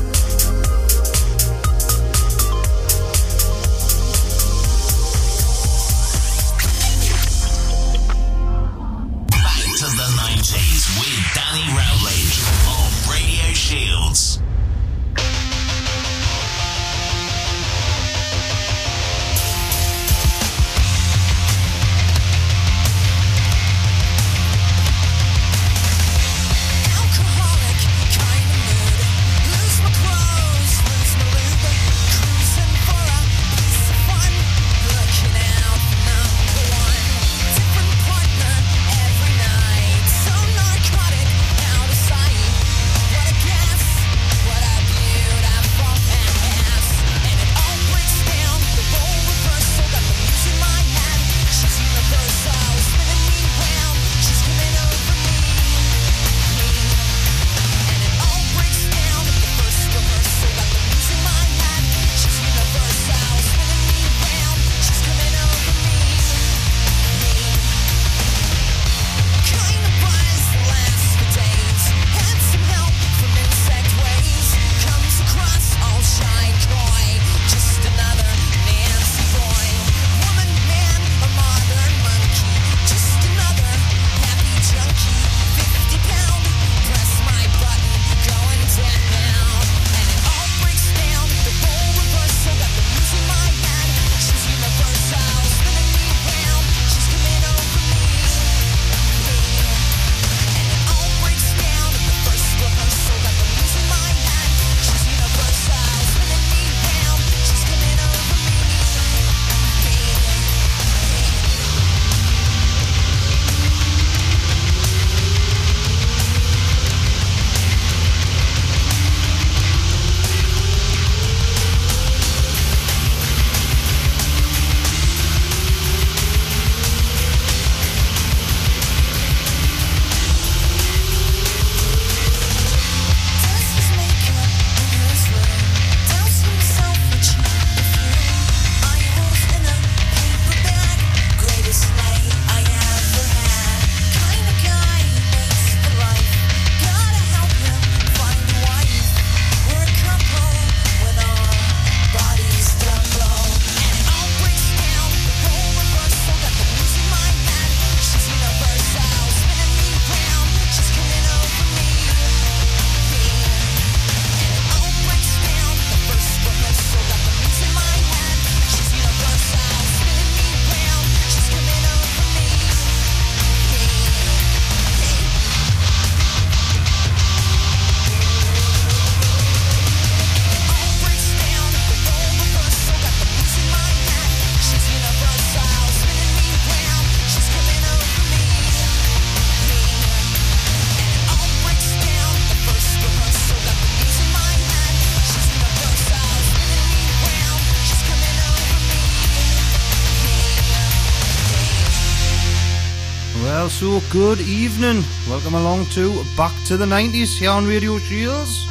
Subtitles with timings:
[204.11, 205.03] Good evening.
[205.29, 208.67] Welcome along to Back to the 90s here on Radio Shields.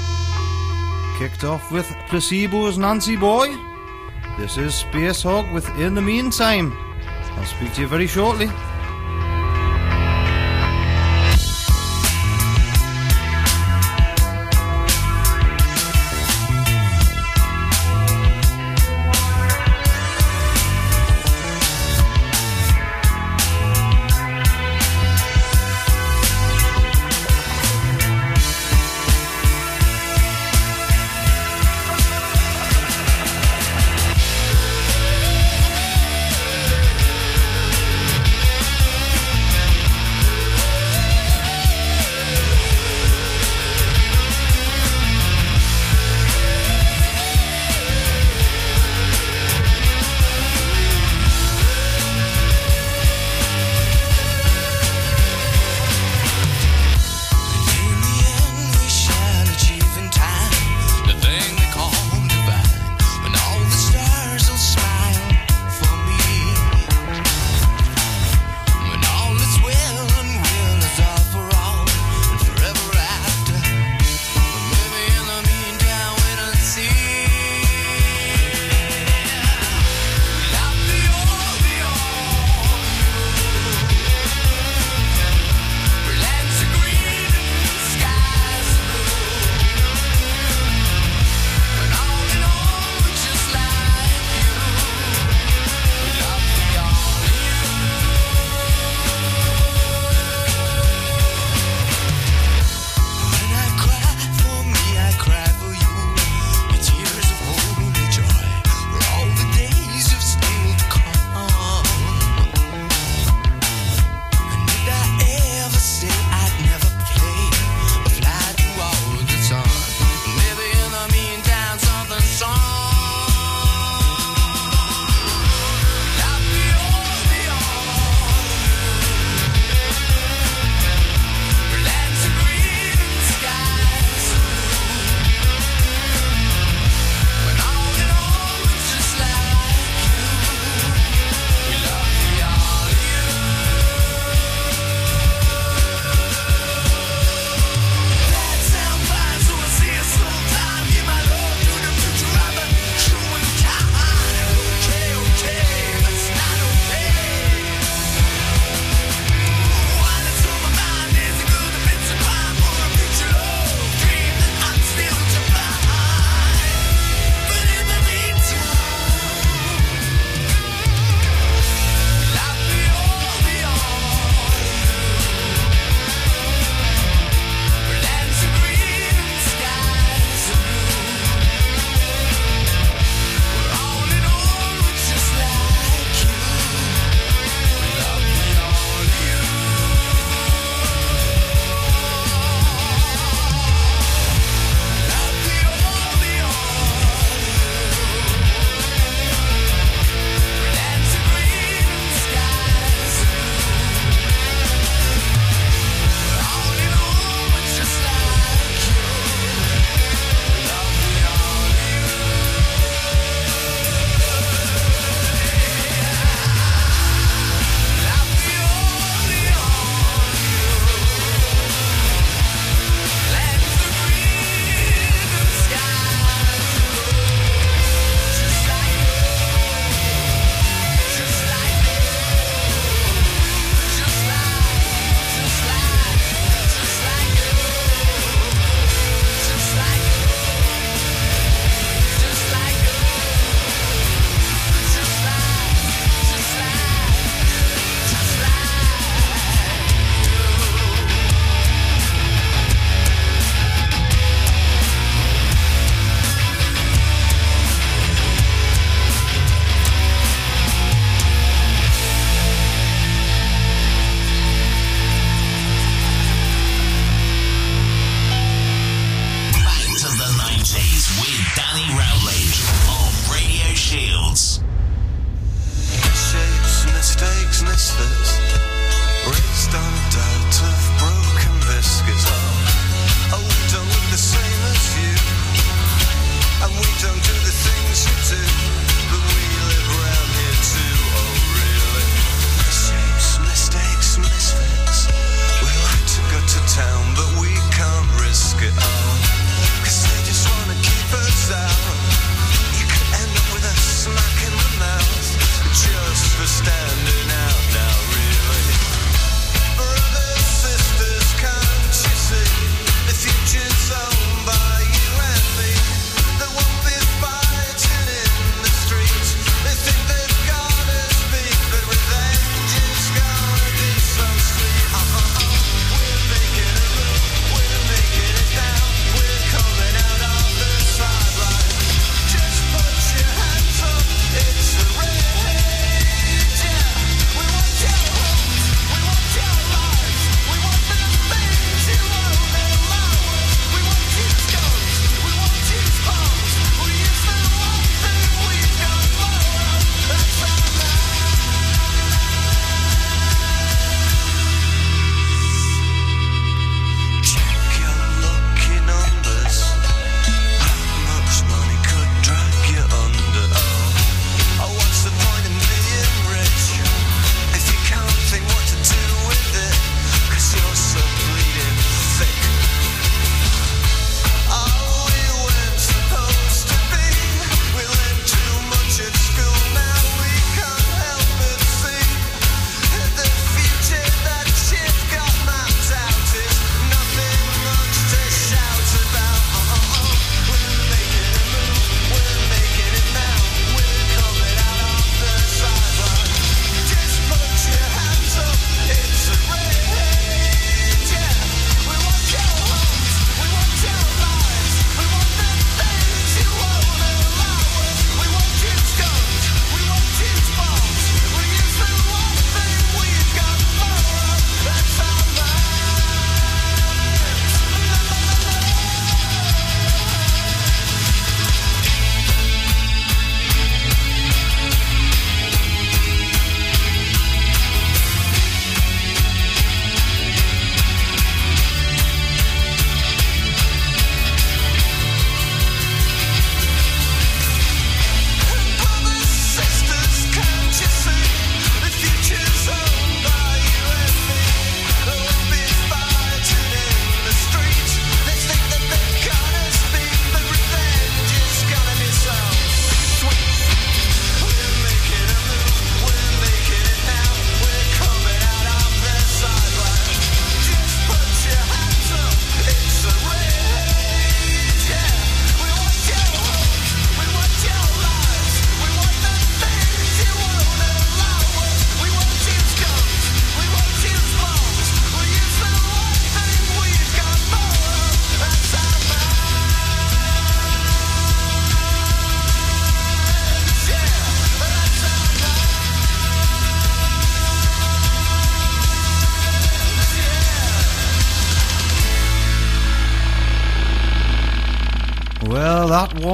[1.17, 3.55] Kicked off with Placebo's Nancy Boy.
[4.37, 6.73] This is Spacehog with In the Meantime.
[7.37, 8.49] I'll speak to you very shortly.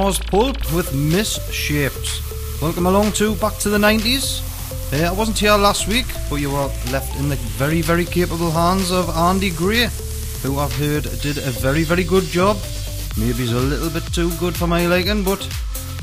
[0.05, 2.21] Pulp with Misshaped.
[2.61, 4.39] Welcome along to Back to the 90s.
[4.93, 8.05] Uh, eh, I wasn't here last week, but you were left in the very, very
[8.05, 9.89] capable hands of Andy Gray,
[10.43, 12.55] who I've heard did a very, very good job.
[13.17, 15.39] Maybe he's a little bit too good for my liking, but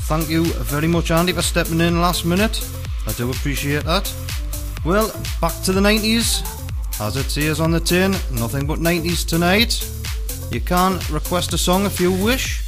[0.09, 2.59] thank you very much, Andy, for stepping in last minute.
[3.07, 4.13] I do appreciate that.
[4.83, 6.43] Well, back to the 90s.
[6.99, 9.81] As it says on the tin, nothing but 90s tonight.
[10.51, 12.62] You can request a song if you wish.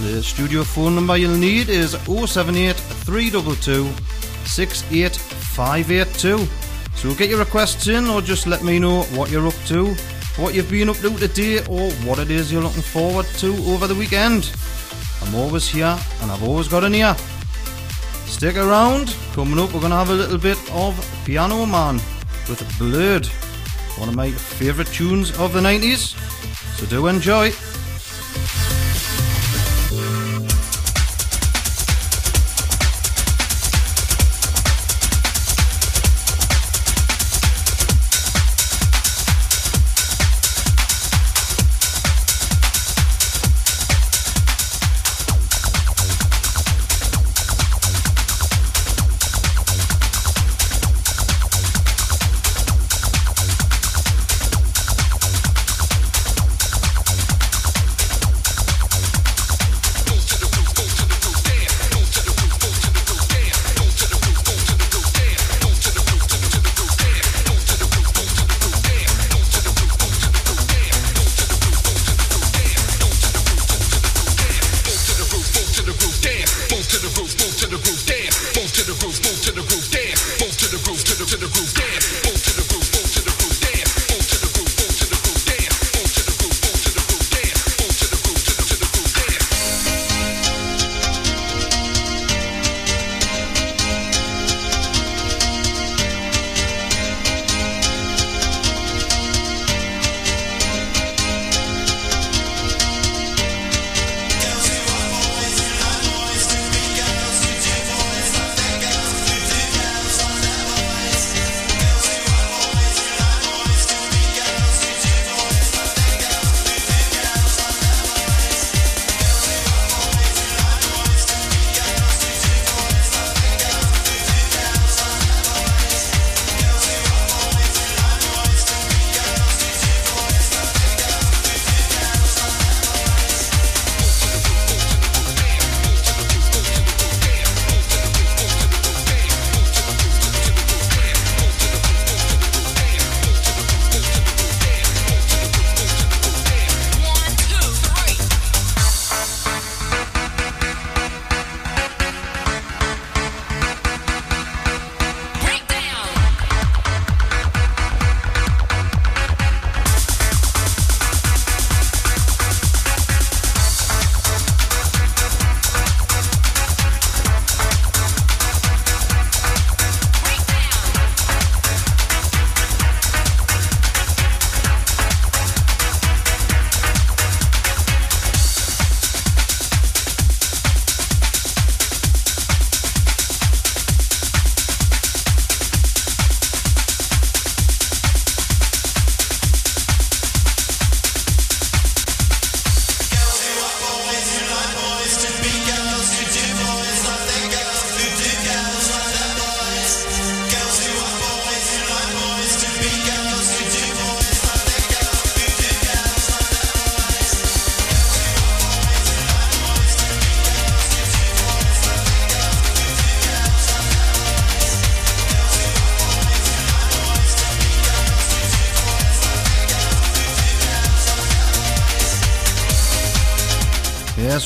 [0.00, 3.88] The studio phone number you'll need is 078 322
[4.44, 6.46] 68582.
[6.96, 9.94] So get your requests in or just let me know what you're up to,
[10.36, 13.86] what you've been up to today, or what it is you're looking forward to over
[13.86, 14.52] the weekend.
[15.22, 17.16] I'm always here and I've always got an ear.
[18.26, 21.94] Stick around, coming up, we're going to have a little bit of Piano Man
[22.50, 23.24] with Blurred,
[23.96, 26.14] one of my favourite tunes of the 90s.
[26.76, 27.52] So do enjoy.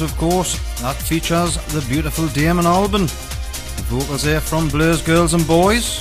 [0.03, 3.07] Of course, that features the beautiful Damon Albarn.
[3.77, 6.01] The vocals there from Blur's Girls and Boys.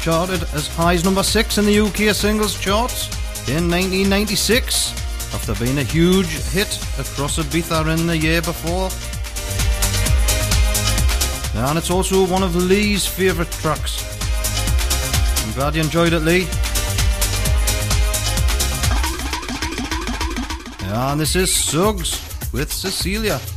[0.00, 3.08] Charted as high as number 6 in the UK singles charts
[3.48, 4.92] in 1996
[5.34, 8.88] after being a huge hit across Ibiza in the year before.
[11.66, 14.04] And it's also one of Lee's favourite tracks.
[15.44, 16.46] I'm glad you enjoyed it, Lee.
[20.84, 22.23] And this is Suggs
[22.54, 23.53] with Cecilia.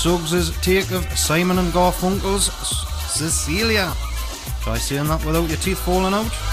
[0.00, 2.50] Suggs' take of Simon and Garfunkel's
[3.12, 3.92] Cecilia.
[4.62, 6.49] Try saying that without your teeth falling out.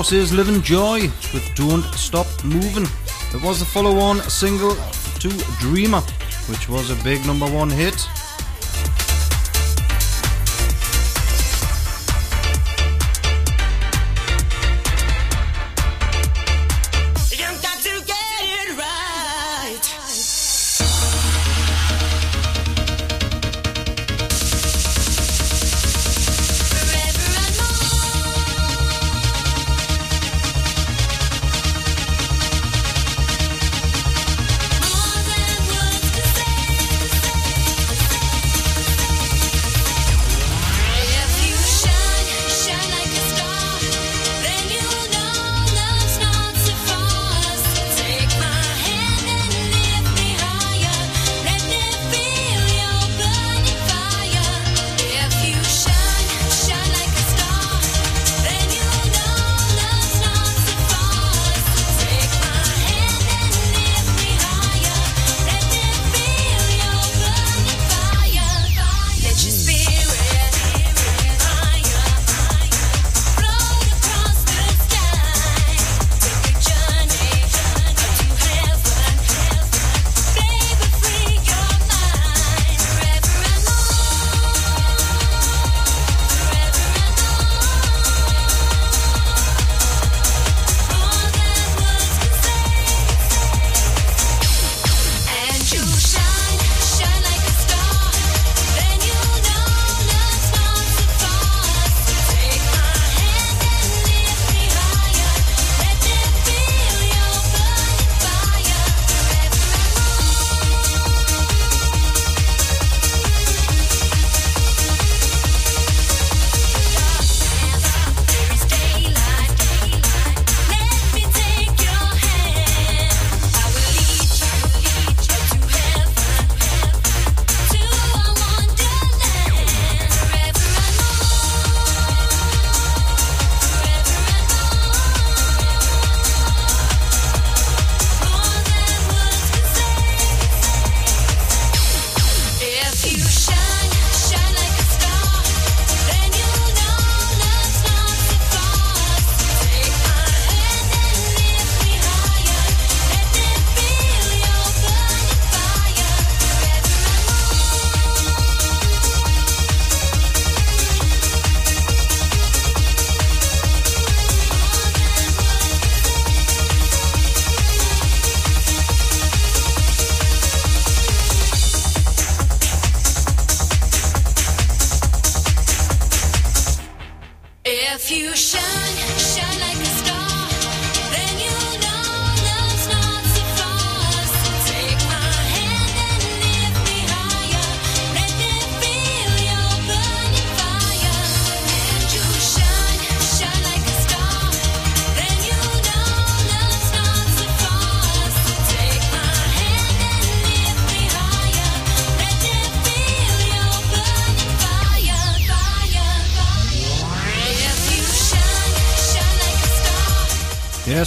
[0.00, 1.02] Course, is Livin' Joy
[1.34, 2.84] with Don't Stop Moving.
[3.34, 6.00] It was the follow on single to Dreamer,
[6.48, 8.08] which was a big number one hit.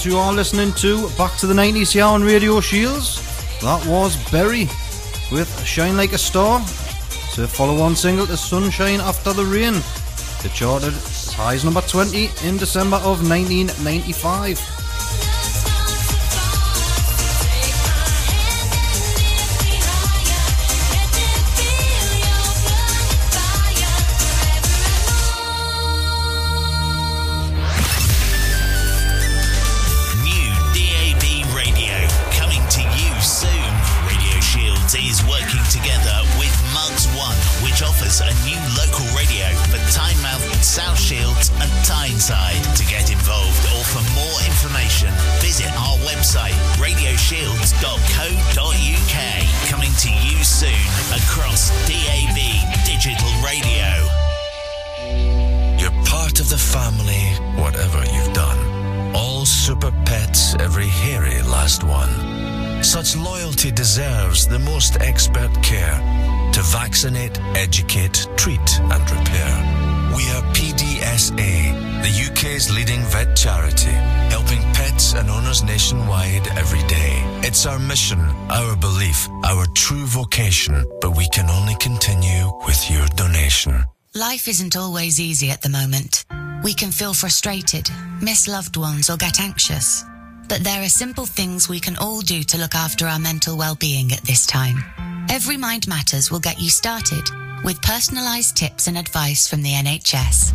[0.03, 3.21] Yes, you are listening to Back to the 90s here on Radio Shields.
[3.61, 4.67] That was Berri
[5.31, 6.59] with Shine Like a Star.
[6.59, 9.75] It's a follow on single to Sunshine After the Rain.
[10.43, 14.72] It charted as high as number 20 in December of 1995.
[84.43, 86.25] Life isn't always easy at the moment.
[86.65, 87.89] We can feel frustrated,
[88.21, 90.03] miss loved ones, or get anxious.
[90.49, 94.11] But there are simple things we can all do to look after our mental well-being
[94.11, 94.83] at this time.
[95.29, 97.23] Every Mind Matters will get you started
[97.63, 100.51] with personalised tips and advice from the NHS.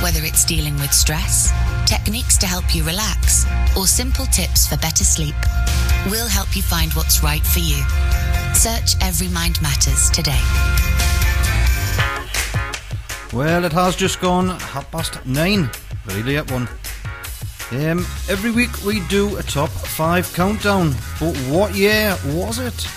[0.00, 1.52] Whether it's dealing with stress,
[1.84, 3.44] techniques to help you relax,
[3.76, 5.34] or simple tips for better sleep,
[6.06, 7.82] we'll help you find what's right for you.
[8.54, 10.87] Search Every Mind Matters today.
[13.32, 15.70] Well, it has just gone half past nine.
[16.06, 16.66] Very late one.
[17.70, 22.88] Um, every week we do a top five countdown, but what year was it?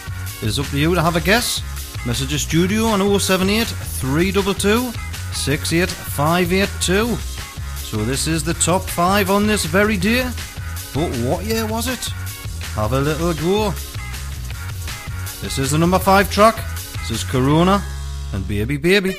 [0.41, 1.61] It's up to you to have a guess.
[2.05, 4.91] Message the studio on 078 322
[5.33, 7.15] 68582.
[7.85, 10.23] So this is the top five on this very day.
[10.93, 12.05] But what year was it?
[12.75, 13.71] Have a little go.
[15.41, 16.55] This is the number five track.
[16.99, 17.83] This is Corona
[18.31, 19.17] and Baby Baby.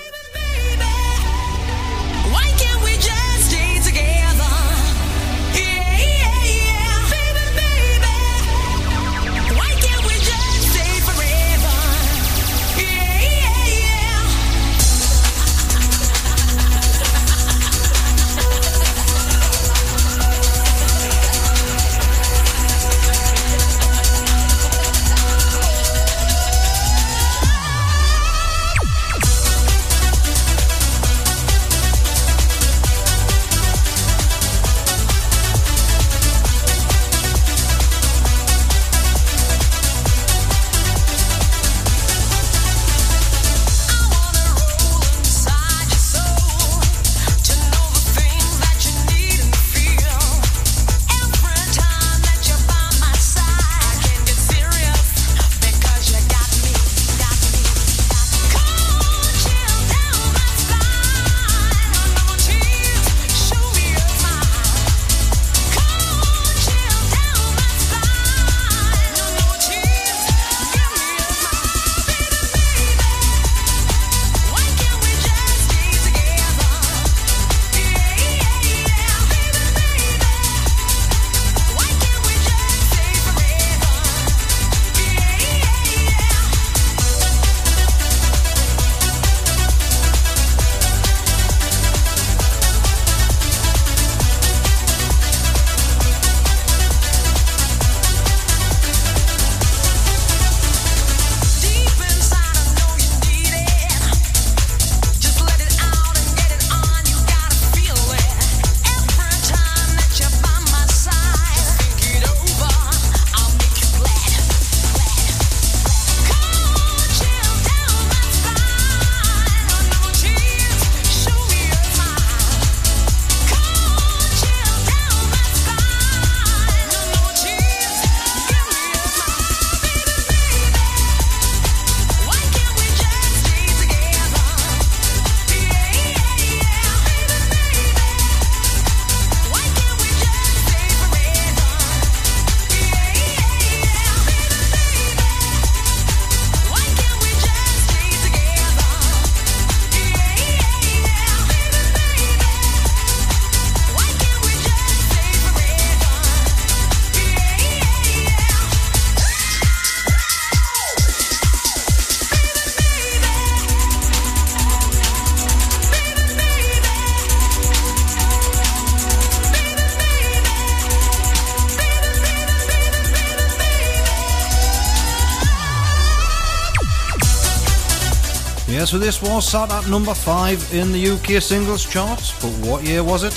[178.93, 183.03] So this was sat at number 5 in the UK singles charts, but what year
[183.03, 183.33] was it?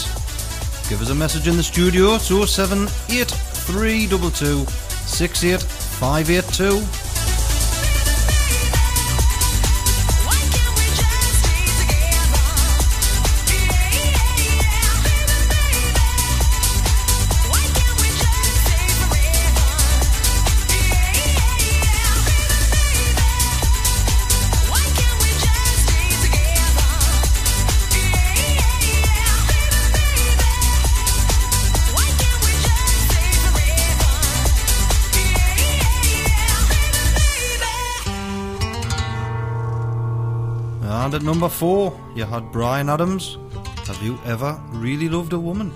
[0.89, 4.65] Give us a message in the studio 07832
[5.07, 7.04] 68582.
[41.15, 43.37] At number four, you had Bryan Adams.
[43.87, 45.71] Have you ever really loved a woman?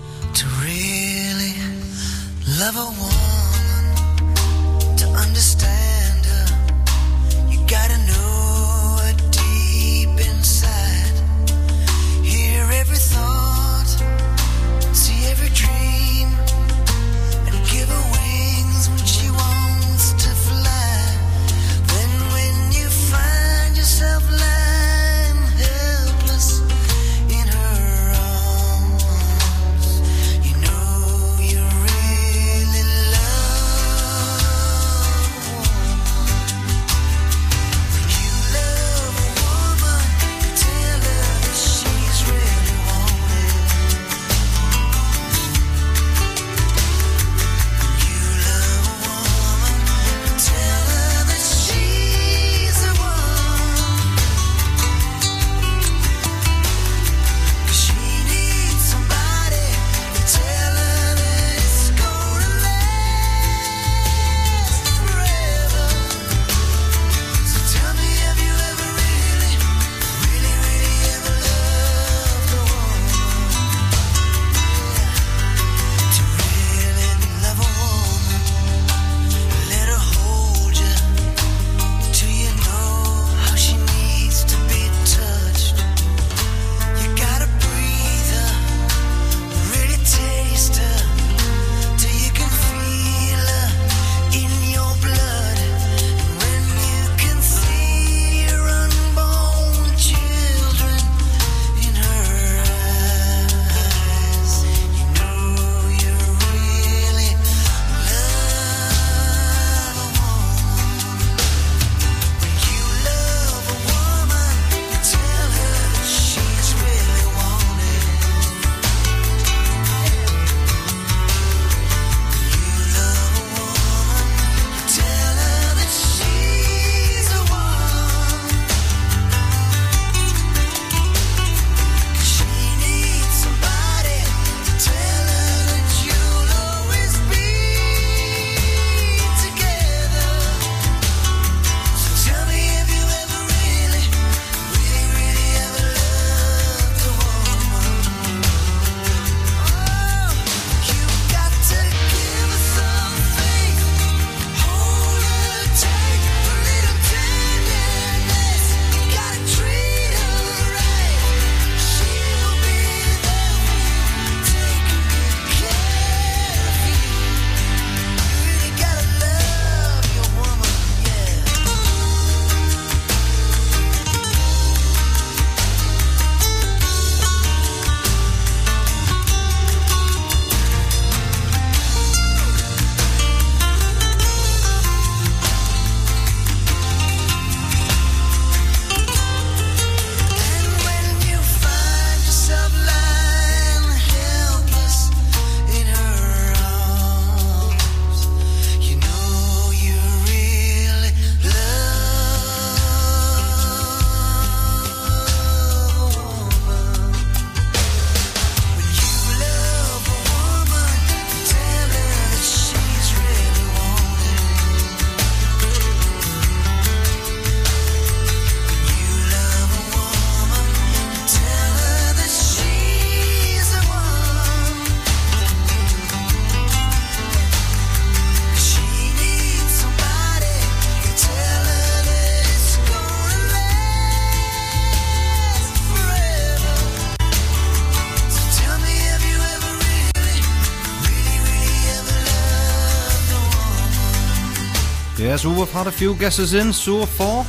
[245.40, 247.46] So we've had a few guesses in so far,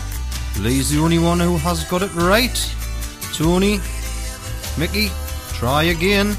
[0.62, 2.56] Lee's the only one who has got it right.
[3.34, 3.82] Tony,
[4.78, 5.10] Mickey,
[5.56, 6.38] try again.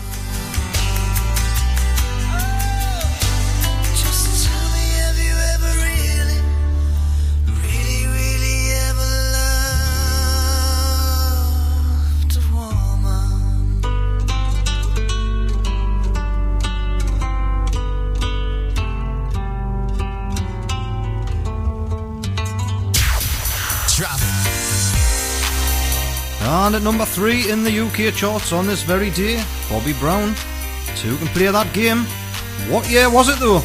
[26.83, 30.35] at number three in the UK charts on this very day, Bobby Brown.
[30.97, 32.05] Two who can play that game?
[32.70, 33.62] What year was it though?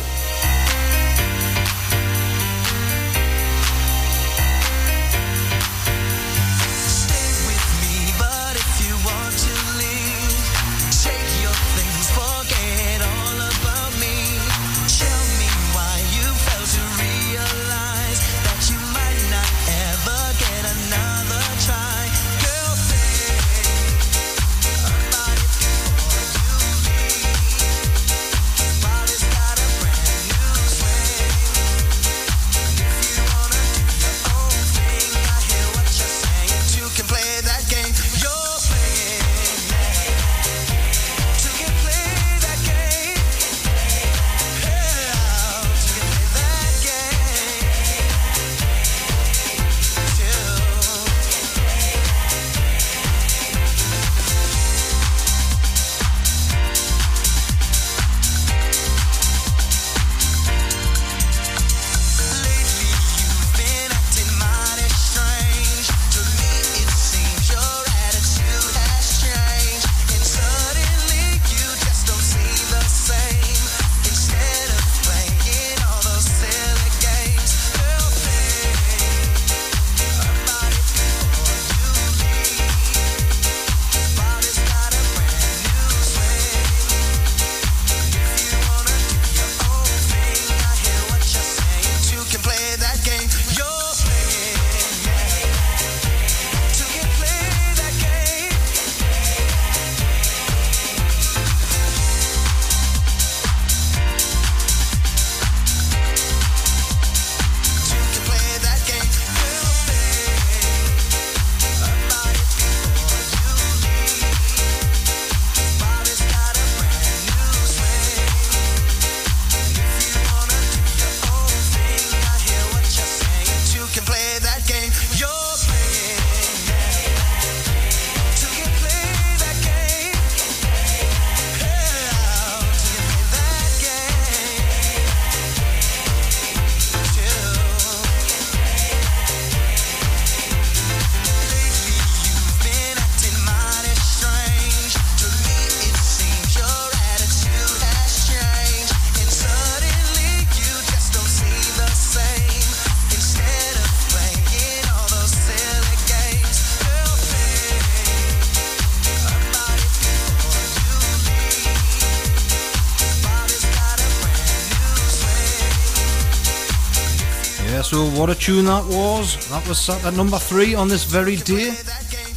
[168.18, 169.48] what a tune that was.
[169.50, 171.70] That was sat at number three on this very day.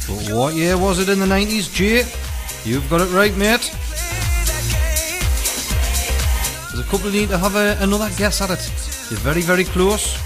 [0.07, 2.03] But what year was it in the 90s, Jay?
[2.63, 3.65] You've got it right, mate.
[6.69, 8.61] There's a couple need to have a, another guess at it.
[9.09, 10.17] You're very, very close.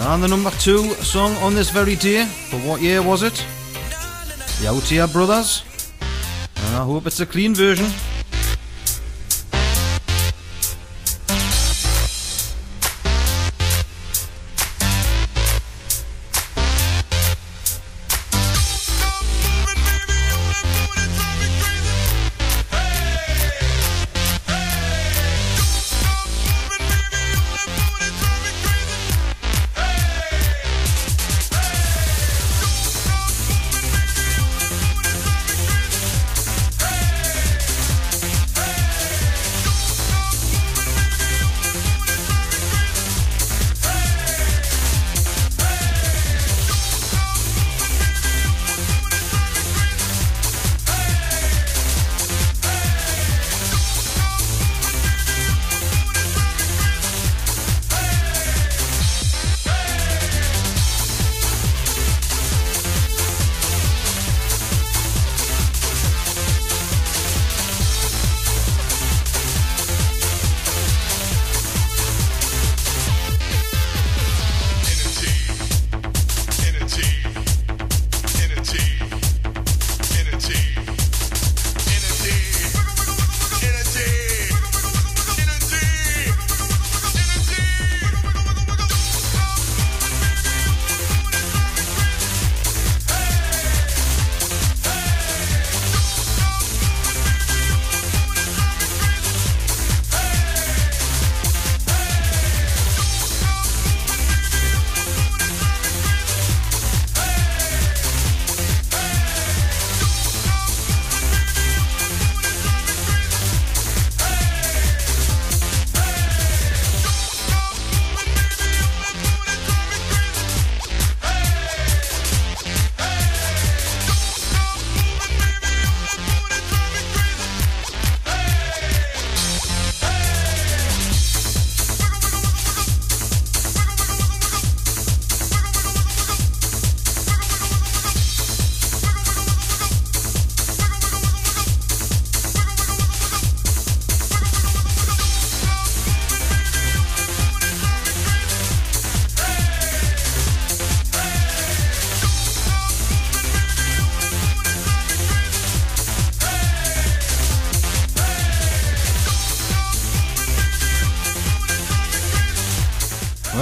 [0.00, 3.34] And the number two song on this very day, for what year was it?
[4.60, 5.67] The Outhere Brothers.
[6.78, 8.07] Na, hope it's a clean version.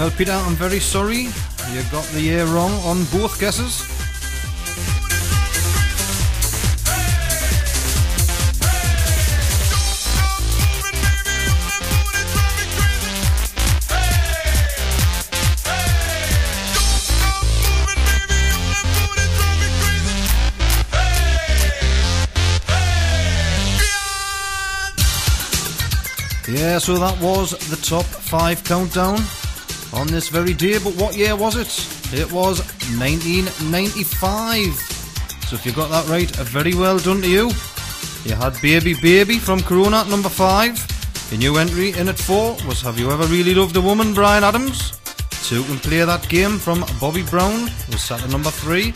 [0.07, 1.23] Well, Peter, I'm very sorry.
[1.73, 3.83] You got the year wrong on both guesses.
[26.49, 29.19] Yeah, so that was the top five countdown
[29.97, 30.79] on this very day.
[30.79, 31.73] But what year was it?
[32.15, 32.61] It was
[33.01, 34.75] 1995.
[35.49, 37.51] So if you got that right, very well done to you.
[38.25, 41.31] You had Baby Baby from Corona at number 5.
[41.31, 44.45] The new entry in at 4 was Have You Ever Really Loved a Woman, Bryan
[44.45, 44.93] Adams.
[45.49, 48.93] 2 Can Play That Game from Bobby Brown was sat at number 3.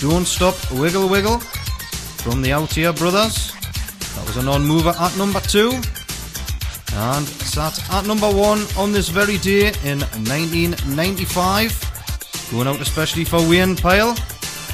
[0.00, 3.52] Don't Stop Wiggle Wiggle from the Outhere Brothers.
[4.14, 5.80] That was a non mover at number 2
[6.94, 12.50] and sat at number one on this very day in 1995.
[12.50, 14.14] Going out especially for Wayne Pyle.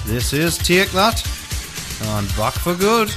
[0.06, 1.22] This is Take That
[2.02, 3.14] and Back for Good.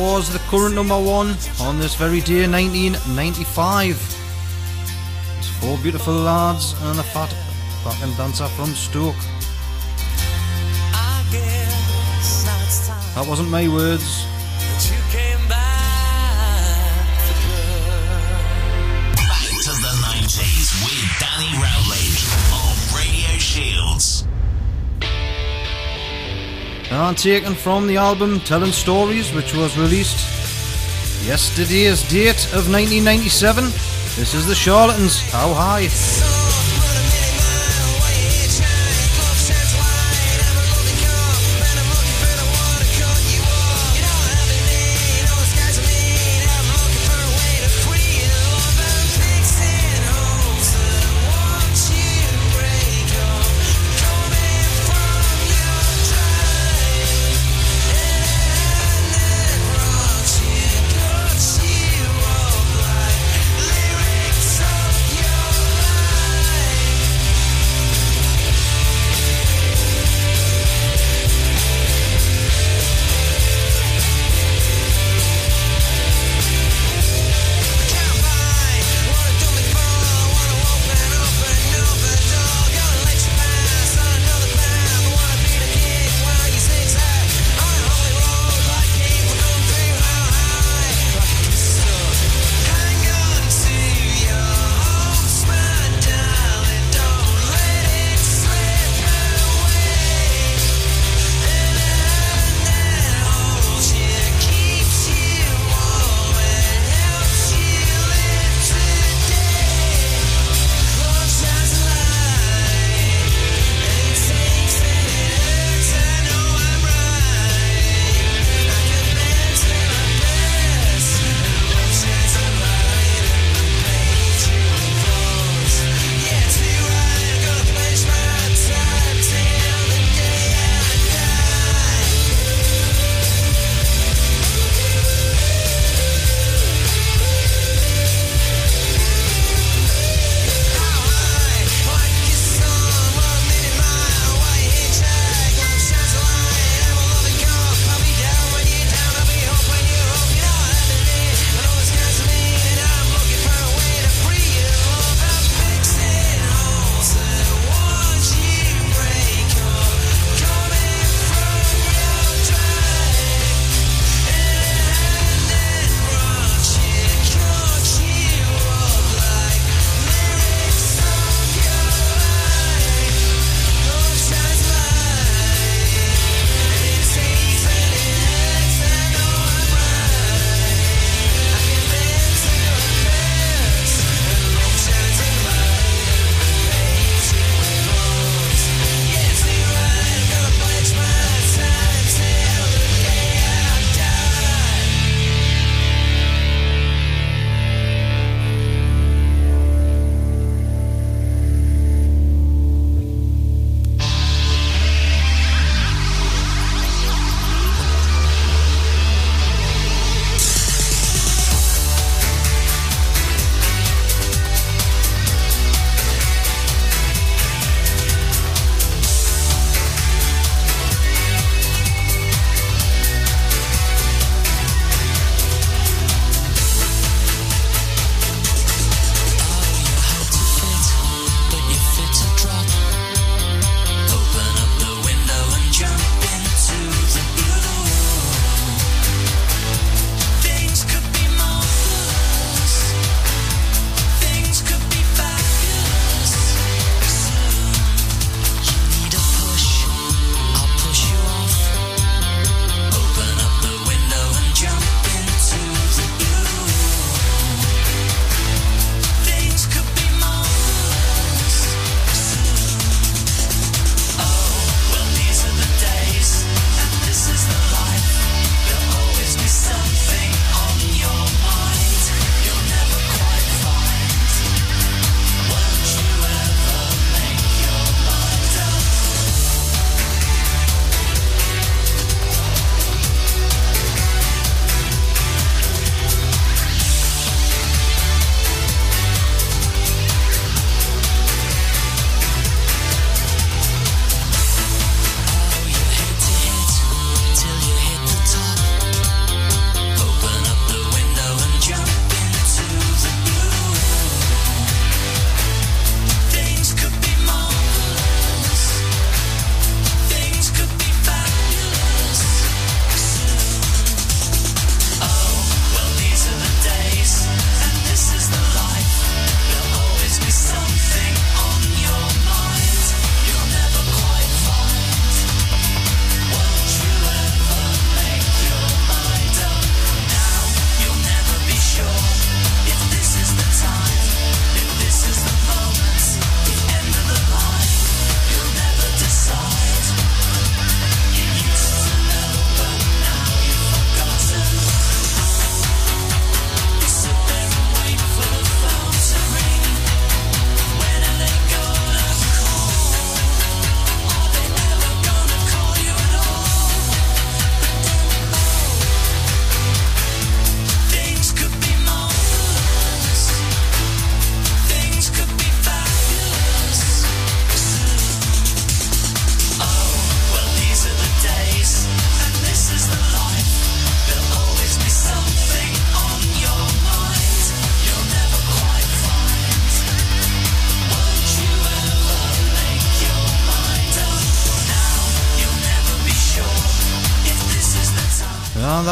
[0.00, 3.90] was the current number one on this very day, 1995.
[5.38, 7.30] It's four beautiful lads and a fat
[7.84, 9.14] fucking dancer from Stoke.
[13.14, 14.29] That wasn't my words.
[27.08, 30.18] And taken from the album Telling Stories, which was released
[31.26, 33.64] yesterday's date of 1997.
[34.16, 35.20] This is the Charlatans.
[35.30, 35.88] How high?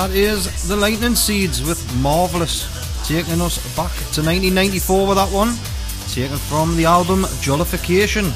[0.07, 2.68] That is the Lightning Seeds with Marvelous,
[3.09, 5.49] taking us back to 1994 with that one,
[6.09, 8.30] taken from the album Jollification.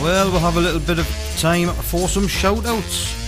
[0.00, 1.08] Well, we'll have a little bit of
[1.40, 3.21] time for some shout outs.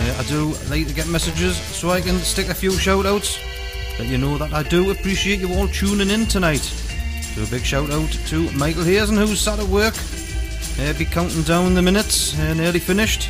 [0.00, 3.38] Uh, I do like to get messages so I can stick a few shout outs.
[3.98, 6.62] Let you know that I do appreciate you all tuning in tonight.
[7.34, 9.94] So a big shout out to Michael Hazen who's sat at work.
[10.80, 13.28] Uh, be counting down the minutes, uh, nearly finished.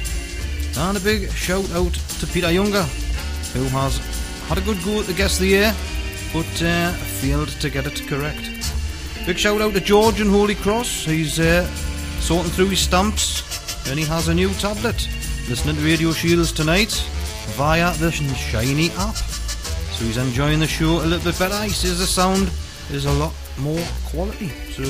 [0.79, 2.85] And a big shout out to Peter Younger
[3.53, 3.99] who has
[4.47, 5.75] had a good go at the guest of the year
[6.33, 8.49] but uh, failed to get it correct.
[9.27, 11.05] Big shout out to George in Holy Cross.
[11.05, 11.67] He's uh,
[12.21, 15.09] sorting through his stamps and he has a new tablet.
[15.51, 16.93] Listening to Radio Shields tonight
[17.57, 19.17] via the shiny app.
[19.17, 21.61] So he's enjoying the show a little bit better.
[21.65, 22.49] He says the sound
[22.93, 24.51] is a lot more quality.
[24.75, 24.85] So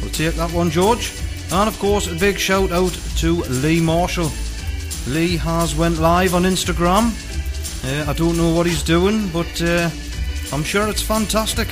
[0.00, 1.12] we'll take that one, George.
[1.50, 4.30] And of course, a big shout out to Lee Marshall.
[5.08, 7.10] Lee has went live on Instagram.
[7.84, 9.90] Uh, I don't know what he's doing, but uh,
[10.52, 11.66] I'm sure it's fantastic.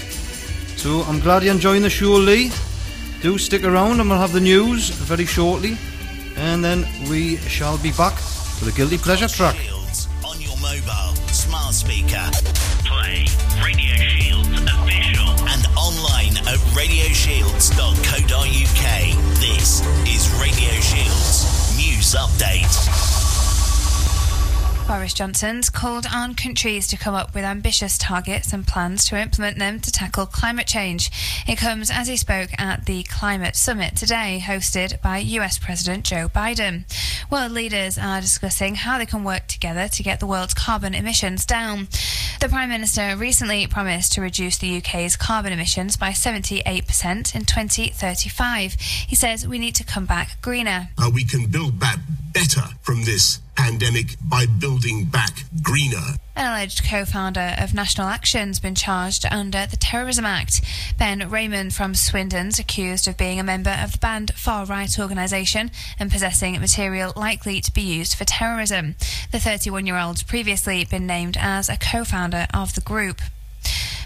[0.77, 2.51] So I'm glad you're enjoying the show, Lee.
[3.23, 5.79] Do stick around and we'll have the news very shortly.
[6.41, 9.57] And then we shall be back with the Guilty Pleasure track.
[9.57, 12.31] Shields on your mobile, smart speaker.
[12.87, 13.27] Play
[13.63, 19.39] Radio Shields official and online at radioshields.co.uk.
[19.39, 23.20] This is Radio Shields News Update.
[24.91, 29.57] Boris Johnson's called on countries to come up with ambitious targets and plans to implement
[29.57, 31.13] them to tackle climate change.
[31.47, 36.29] It comes as he spoke at the Climate Summit today, hosted by US President Joe
[36.29, 36.87] Biden.
[37.31, 41.47] World leaders are discussing how they can work together to get the world's carbon emissions
[41.47, 41.87] down.
[42.41, 48.73] The Prime Minister recently promised to reduce the UK's carbon emissions by 78% in 2035.
[48.75, 50.89] He says we need to come back greener.
[50.99, 52.01] Uh, we can build back
[52.33, 56.17] better from this pandemic by building back greener.
[56.35, 60.63] An alleged co founder of National Action's been charged under the Terrorism Act.
[60.99, 65.71] Ben Raymond from Swindon's accused of being a member of the banned far right organisation
[65.99, 68.97] and possessing material likely to be used for terrorism.
[69.31, 73.21] The 31 year old's previously been named as a co founder of the group.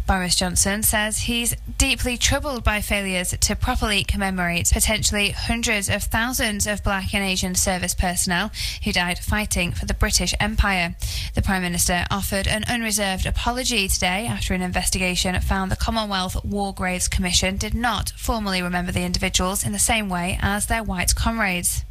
[0.07, 6.67] Boris Johnson says he's deeply troubled by failures to properly commemorate potentially hundreds of thousands
[6.67, 8.51] of black and Asian service personnel
[8.85, 10.95] who died fighting for the British Empire.
[11.35, 16.75] The Prime Minister offered an unreserved apology today after an investigation found the Commonwealth War
[16.75, 21.15] Graves Commission did not formally remember the individuals in the same way as their white
[21.15, 21.83] comrades.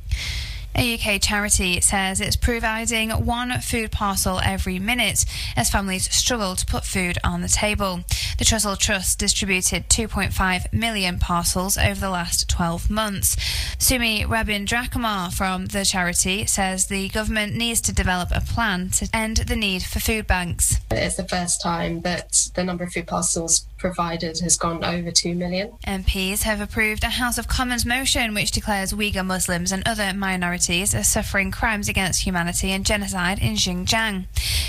[0.75, 5.23] A UK charity says it's providing one food parcel every minute
[5.55, 8.01] as families struggle to put food on the table.
[8.39, 13.37] The Trussell Trust distributed 2.5 million parcels over the last 12 months.
[13.77, 19.37] Sumi Rabindrakumar from the charity says the government needs to develop a plan to end
[19.37, 20.79] the need for food banks.
[20.89, 25.35] It's the first time that the number of food parcels provided has gone over 2
[25.35, 25.69] million.
[25.85, 30.95] MPs have approved a House of Commons motion which declares Uyghur Muslims and other minorities
[30.95, 34.27] as suffering crimes against humanity and genocide in Xinjiang.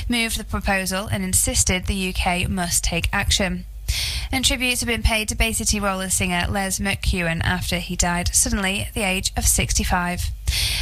[0.09, 3.67] Moved the proposal and insisted the UK must take action.
[4.33, 8.35] And tributes have been paid to Bay City roller singer Les McKeown after he died
[8.35, 10.33] suddenly at the age of 65.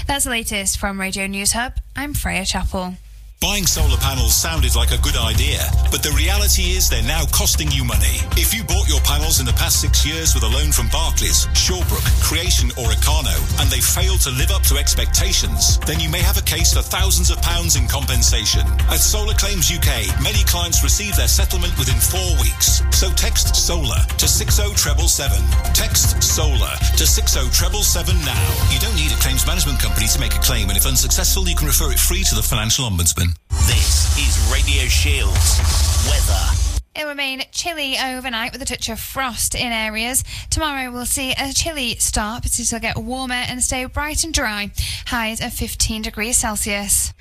[0.07, 1.75] That's the latest from Radio News Hub.
[1.95, 2.95] I'm Freya Chappell.
[3.43, 5.59] Buying solar panels sounded like a good idea,
[5.91, 8.23] but the reality is they're now costing you money.
[8.39, 11.51] If you bought your panels in the past six years with a loan from Barclays,
[11.51, 16.23] Shawbrook, Creation, or Ikano, and they failed to live up to expectations, then you may
[16.23, 18.63] have a case for thousands of pounds in compensation.
[18.95, 22.87] At Solar Claims UK, many clients receive their settlement within four weeks.
[22.95, 25.43] So text SOLAR to 60777.
[25.75, 28.39] Text SOLAR to 60777 now.
[28.71, 31.59] You don't need a claims management company to make a claim, and if unsuccessful, you
[31.59, 33.32] can refer it free to the Financial Ombudsman.
[33.67, 35.61] This is Radio Shields
[36.09, 36.62] weather.
[36.95, 40.23] It'll remain chilly overnight with a touch of frost in areas.
[40.51, 44.71] Tomorrow we'll see a chilly start, but it'll get warmer and stay bright and dry.
[45.07, 47.15] Highs of 15 degrees Celsius.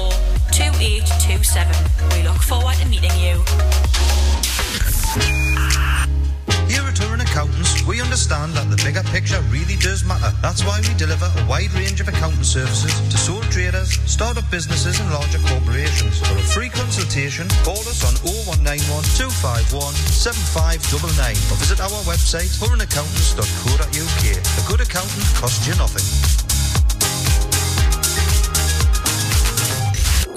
[0.51, 1.73] 2827.
[2.11, 3.43] We look forward to meeting you.
[6.67, 10.33] Here at Turin Accountants, we understand that the bigger picture really does matter.
[10.41, 14.99] That's why we deliver a wide range of accounting services to sole traders, startup businesses
[14.99, 16.19] and larger corporations.
[16.19, 24.23] For a free consultation, call us on 0191 251 7599 or visit our website hurranaccountants.co.uk.
[24.35, 26.44] A good accountant costs you nothing.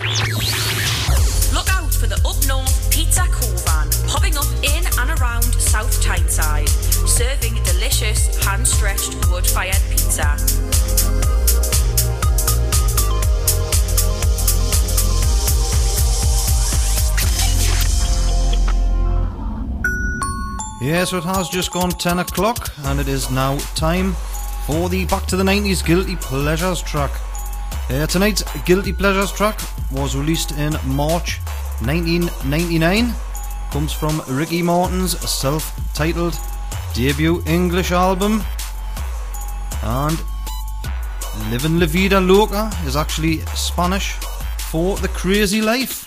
[0.09, 6.67] Look out for the Up North Pizza Covan, popping up in and around South Tyneside,
[7.07, 10.35] serving delicious hand-stretched wood-fired pizza.
[20.81, 24.15] Yes, it has just gone 10 o'clock, and it is now time
[24.65, 27.11] for the Back to the 90s Guilty Pleasures track.
[27.91, 29.59] Uh, tonight's Guilty Pleasures track
[29.91, 31.41] was released in March
[31.81, 33.15] 1999.
[33.71, 36.39] Comes from Ricky Martin's self titled
[36.93, 38.43] debut English album.
[39.83, 40.19] And
[41.51, 44.13] Livin' La Vida Loca is actually Spanish
[44.71, 46.05] for the crazy life.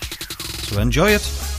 [0.69, 1.50] So enjoy it.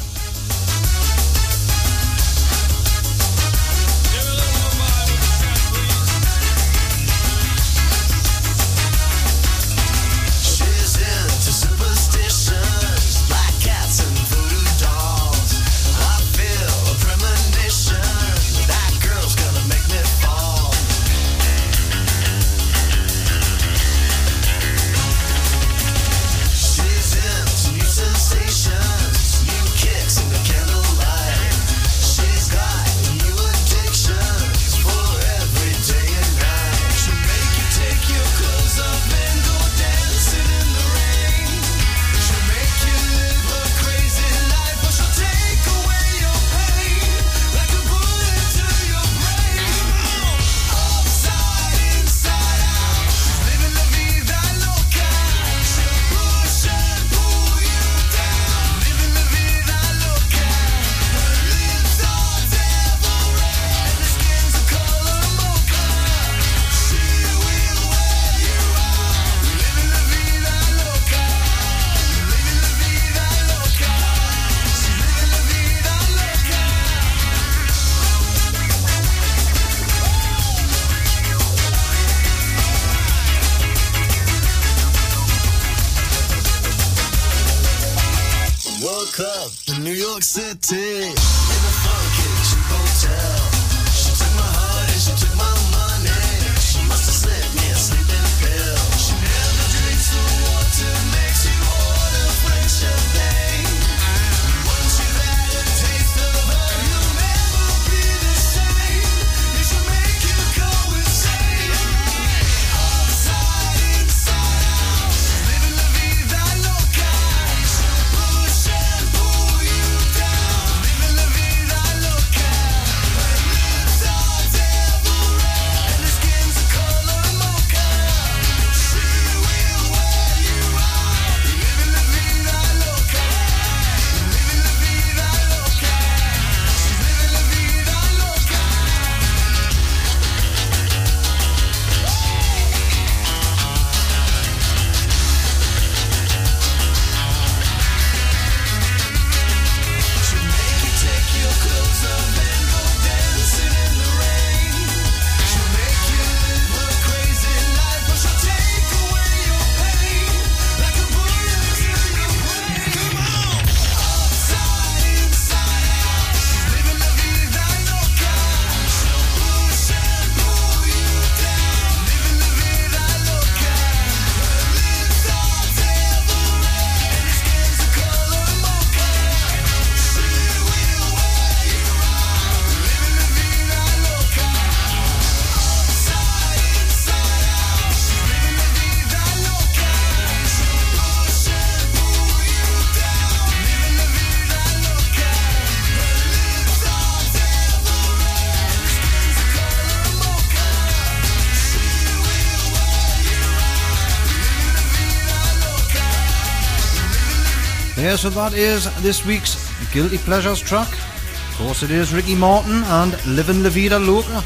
[208.17, 209.57] So that is this week's
[209.91, 210.87] Guilty Pleasures track.
[210.93, 214.43] Of course, it is Ricky Martin and Livin' La Vida Loca,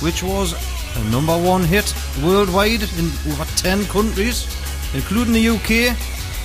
[0.00, 0.54] which was
[0.96, 1.92] a number one hit
[2.22, 4.46] worldwide in over 10 countries,
[4.94, 5.96] including the UK,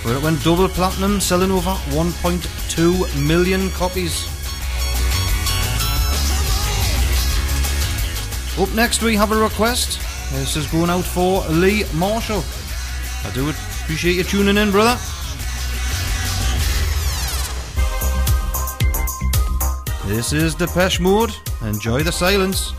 [0.03, 4.25] where it went double platinum, selling over 1.2 million copies.
[8.59, 10.01] Up next, we have a request.
[10.33, 12.43] This is going out for Lee Marshall.
[13.23, 14.99] I do appreciate you tuning in, brother.
[20.15, 21.33] This is Depeche Mode.
[21.63, 22.71] Enjoy the silence.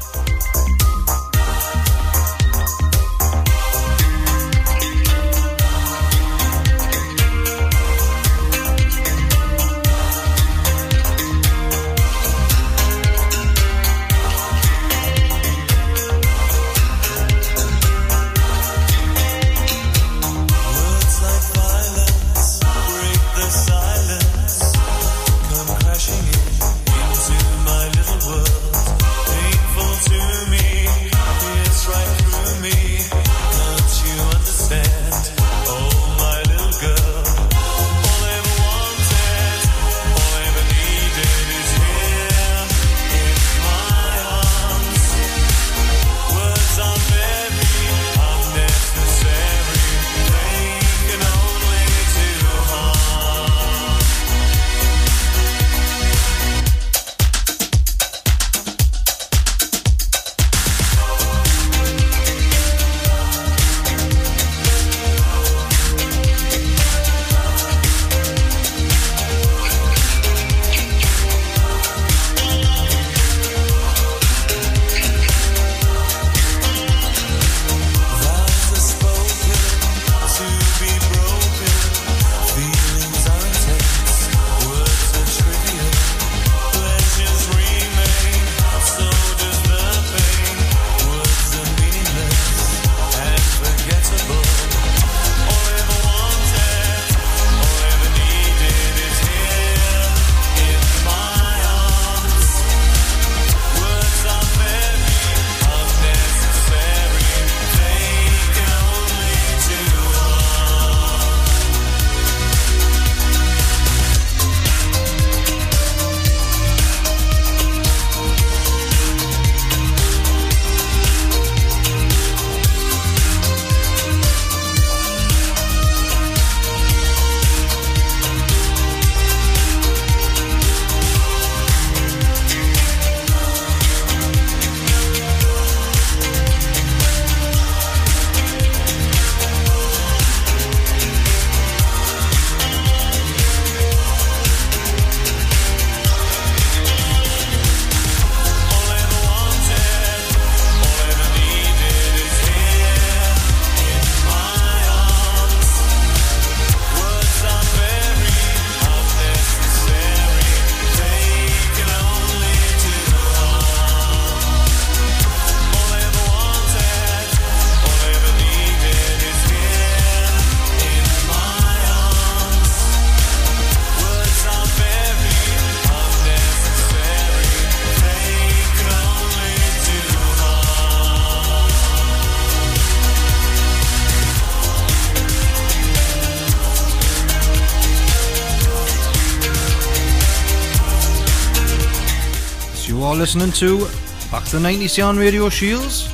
[193.34, 193.84] listening to
[194.30, 196.08] Back to the 90s on Radio Shields.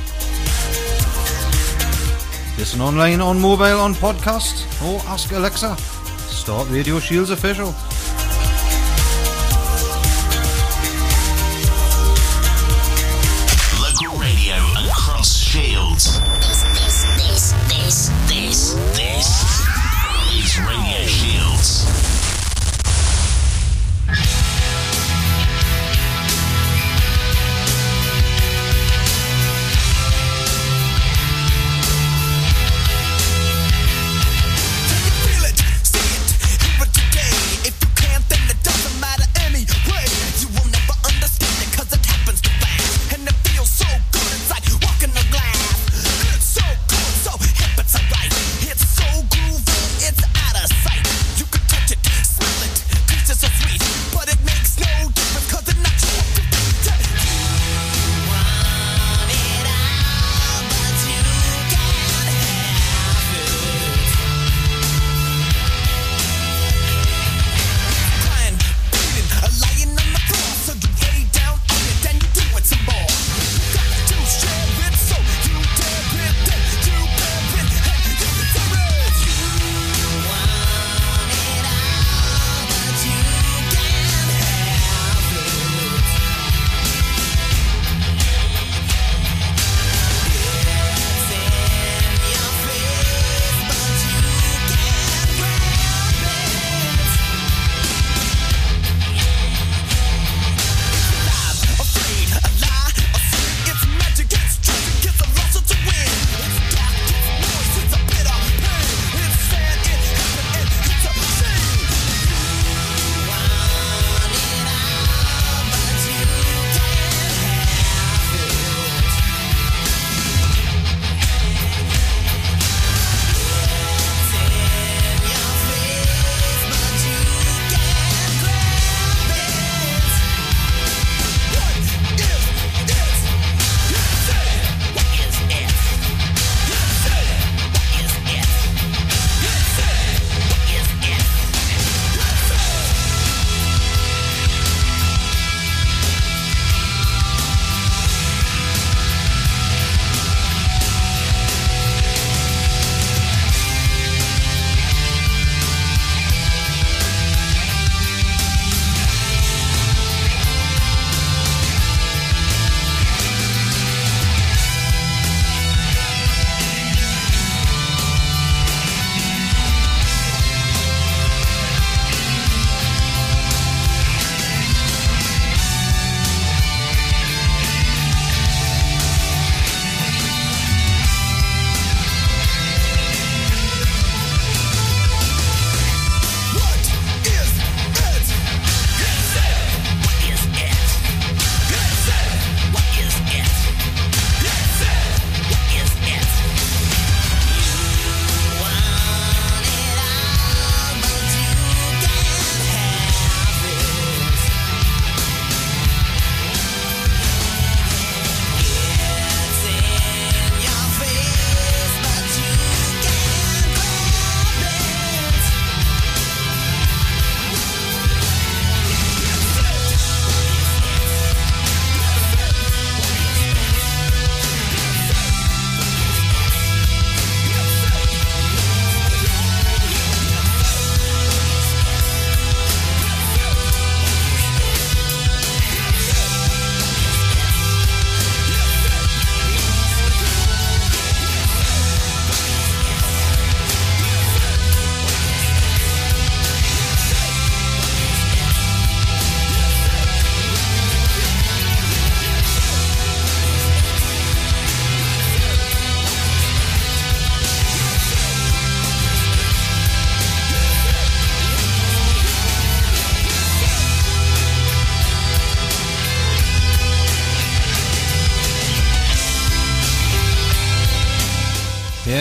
[2.57, 5.75] Listen online, on mobile, on podcast, or ask Alexa.
[5.77, 7.75] Start Radio Shields official.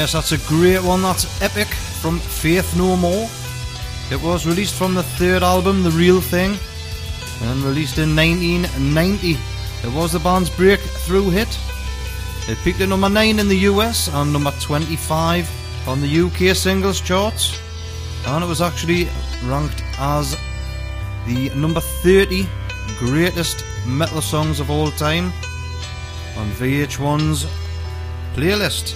[0.01, 1.03] Yes, that's a great one.
[1.03, 3.29] That's Epic from Faith No More.
[4.11, 6.57] It was released from the third album, The Real Thing,
[7.43, 9.33] and released in 1990.
[9.33, 11.49] It was the band's breakthrough hit.
[12.49, 17.03] It peaked at number 9 in the US and number 25 on the UK singles
[17.03, 17.61] charts.
[18.25, 19.07] And it was actually
[19.45, 20.35] ranked as
[21.27, 22.49] the number 30
[22.99, 25.27] greatest metal songs of all time
[26.39, 27.45] on VH1's
[28.35, 28.95] playlist.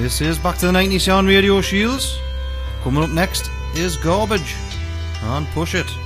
[0.00, 2.18] This is Back to the 90s on Radio Shields.
[2.82, 4.56] Coming up next is Garbage
[5.22, 5.99] and Push It.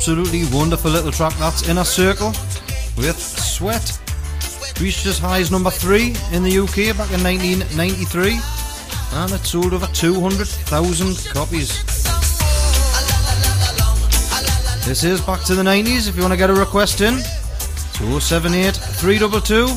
[0.00, 2.28] absolutely wonderful little track that's Inner Circle
[2.96, 4.00] with Sweat.
[4.80, 8.40] Reached as high as number three in the UK back in 1993
[9.20, 11.84] and it sold over 200,000 copies.
[14.86, 17.20] This is Back to the 90s if you want to get a request in.
[17.92, 19.68] 278 322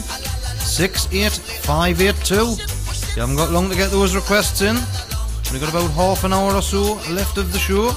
[0.63, 2.35] 68582.
[2.35, 4.75] You haven't got long to get those requests in.
[5.51, 7.91] We've got about half an hour or so left of the show.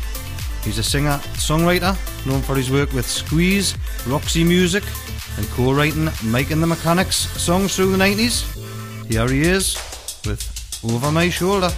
[0.64, 1.96] He's a singer songwriter
[2.26, 3.76] known for his work with Squeeze,
[4.06, 4.82] Roxy Music,
[5.36, 8.44] and co writing Mike and the Mechanics songs through the 90s.
[9.06, 9.76] Here he is
[10.26, 10.42] with
[10.84, 11.70] Over My Shoulder.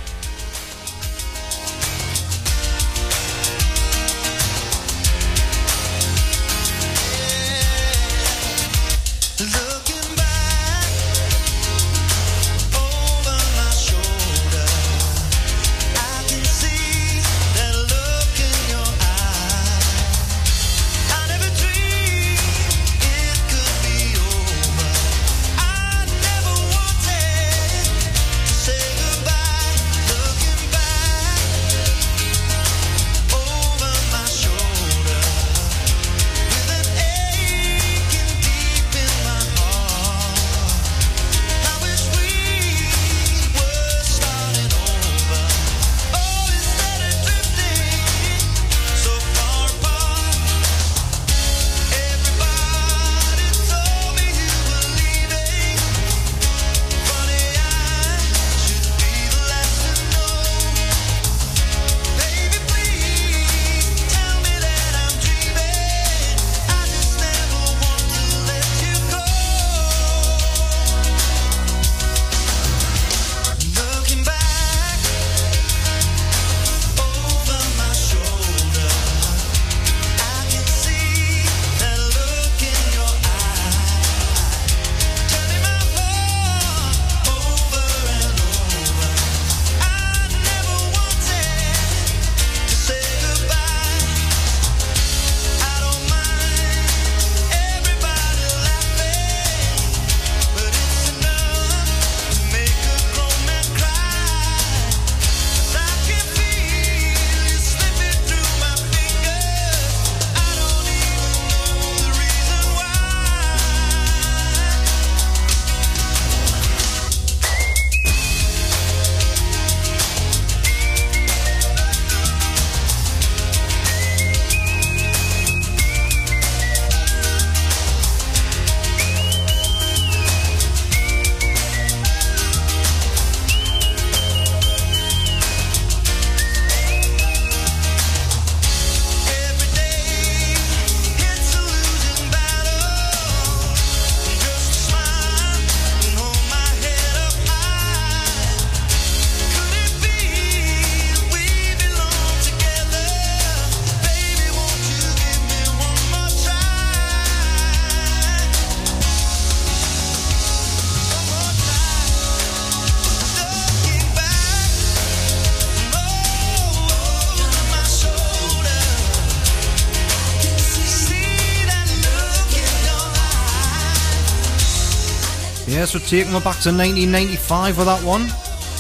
[176.10, 178.26] Taking me back to 1995 with that one.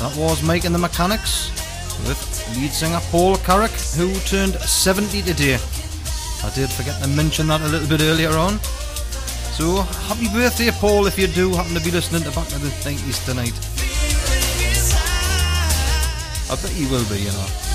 [0.02, 1.50] That was Mike and the Mechanics
[2.02, 2.18] with
[2.56, 5.54] lead singer Paul Carrack, who turned 70 today.
[5.54, 8.58] I did forget to mention that a little bit earlier on.
[9.54, 12.66] So, happy birthday, Paul, if you do happen to be listening to Back to the
[12.82, 13.54] 90s tonight.
[16.50, 17.69] I bet you will be, you know.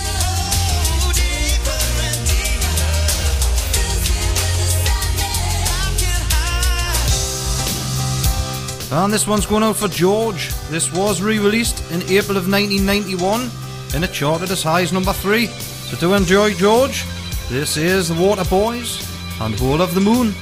[8.95, 10.53] And this one's going out for George.
[10.69, 13.51] This was re-released in April of 1991
[13.93, 15.47] and it charted as high as number three.
[15.47, 17.03] So to enjoy George,
[17.49, 19.03] this is the Waterboys
[19.41, 20.33] and Whole of the Moon.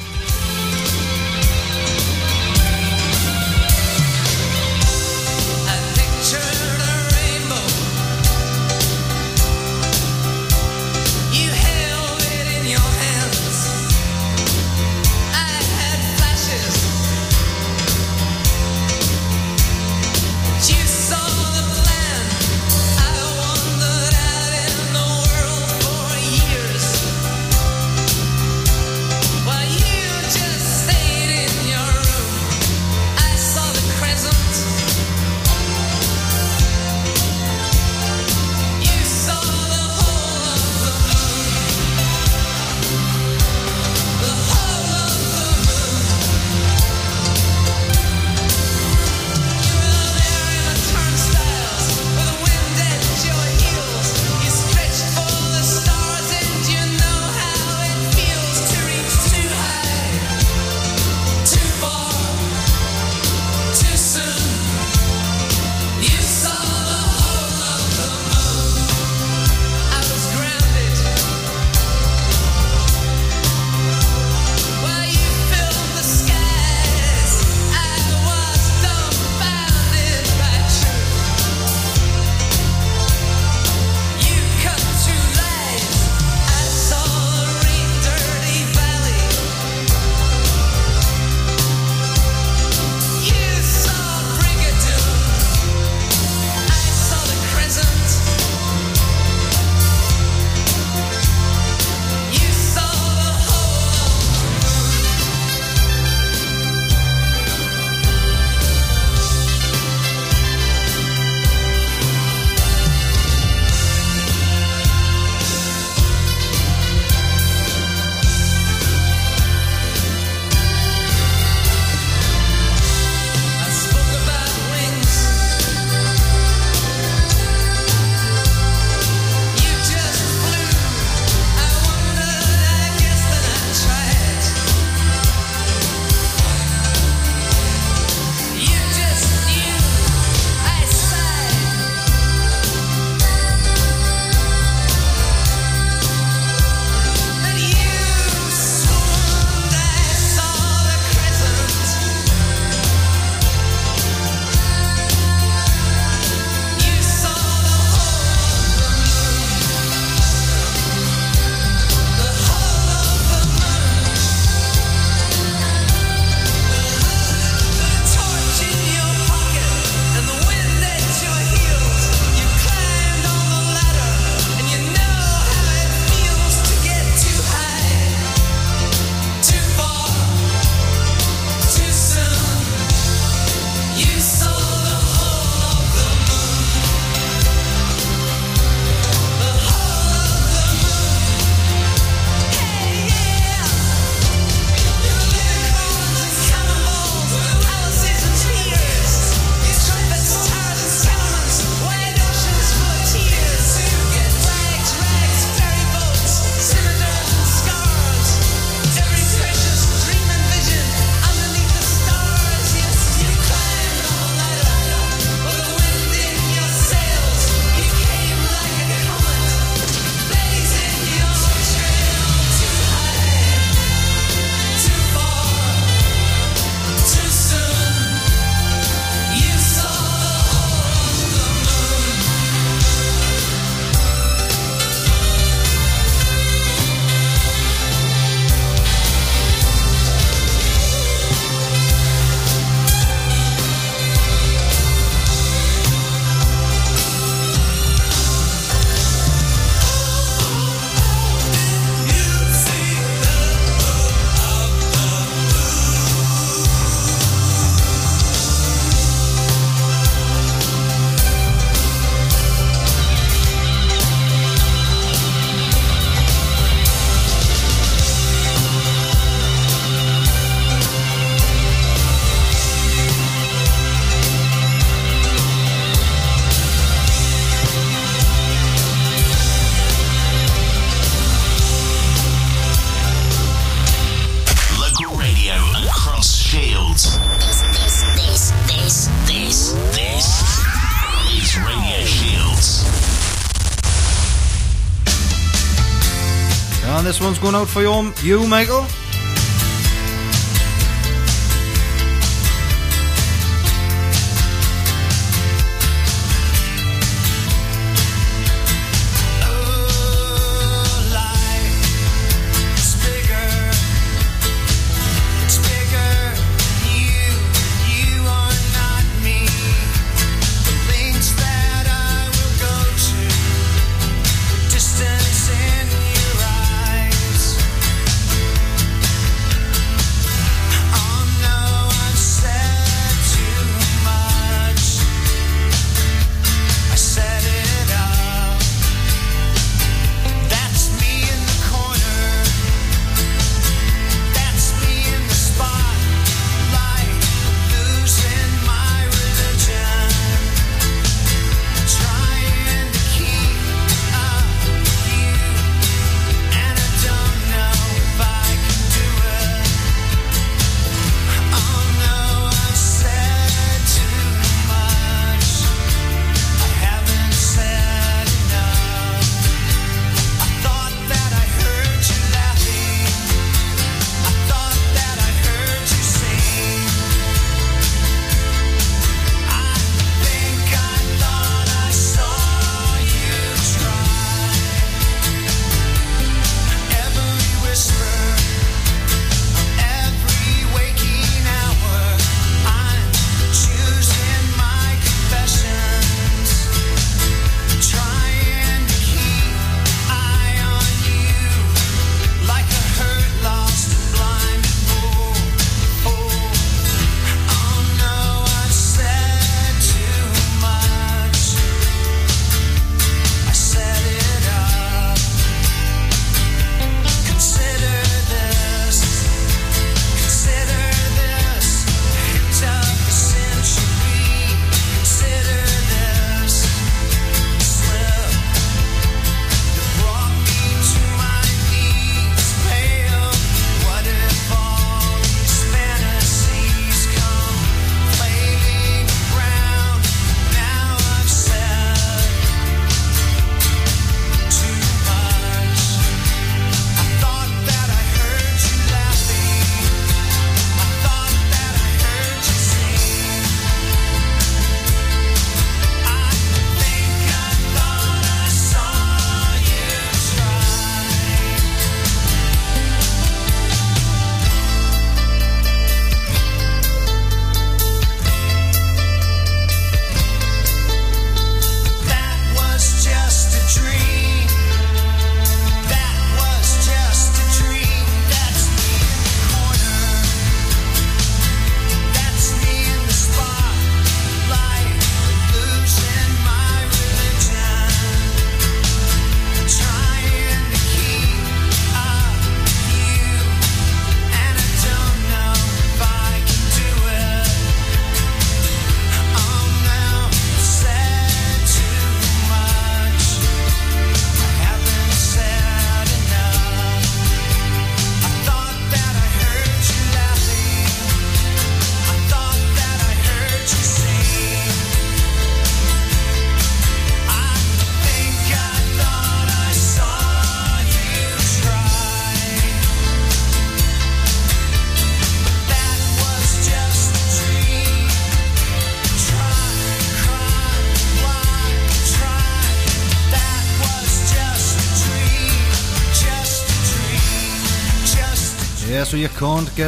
[297.63, 299.02] note for you, you Michael?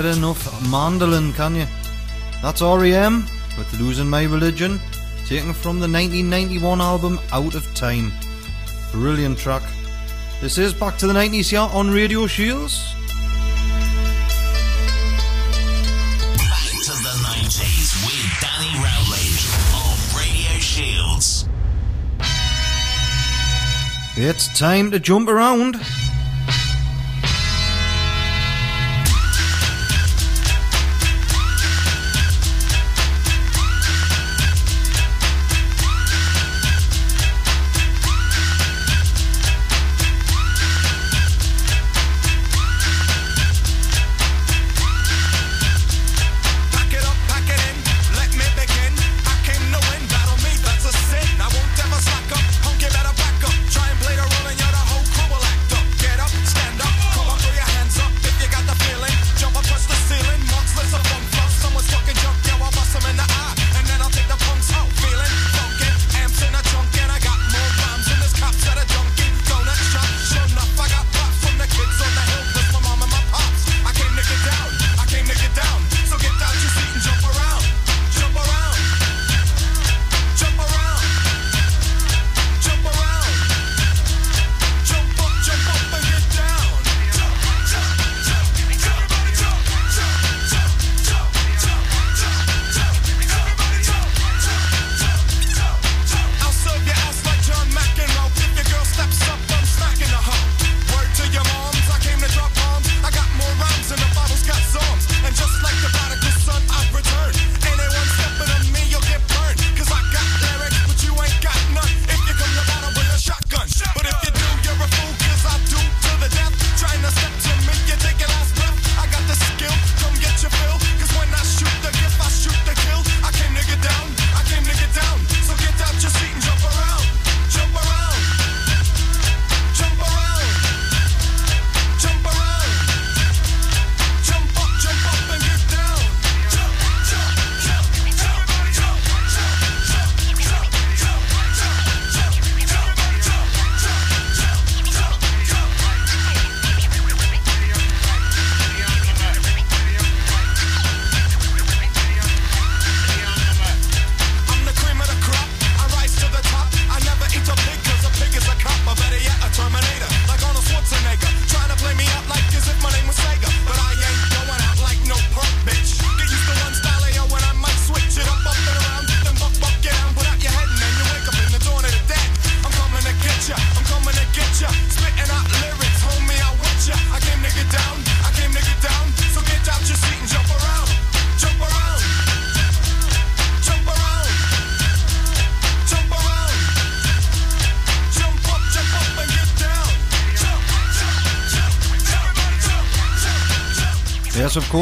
[0.02, 1.66] get enough mandolin, can you?
[2.42, 3.26] That's REM
[3.58, 4.78] with Losing My Religion,
[5.26, 8.12] taken from the 1991 album Out of Time.
[8.92, 9.64] Brilliant track.
[10.42, 12.94] This is Back to the 90s here on Radio Shields.
[16.44, 18.76] Back to the 90s with Danny
[19.80, 21.48] on Radio Shields.
[24.18, 25.78] It's time to jump around.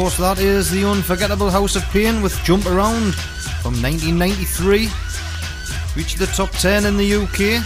[0.00, 3.14] Course, that is the unforgettable House of Pain with Jump Around
[3.62, 4.88] from 1993.
[5.94, 7.62] Reached the top 10 in the UK.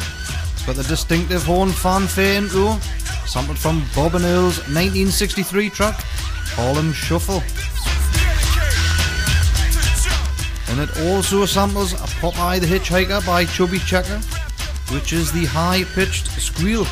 [0.52, 2.76] It's got the distinctive horn fanfare intro,
[3.24, 5.94] sampled from Bob and Earl's 1963 track,
[6.52, 7.42] Harlem Shuffle.
[10.68, 14.20] And it also samples a Popeye the Hitchhiker by Chubby Checker,
[14.92, 16.84] which is the high pitched squeal.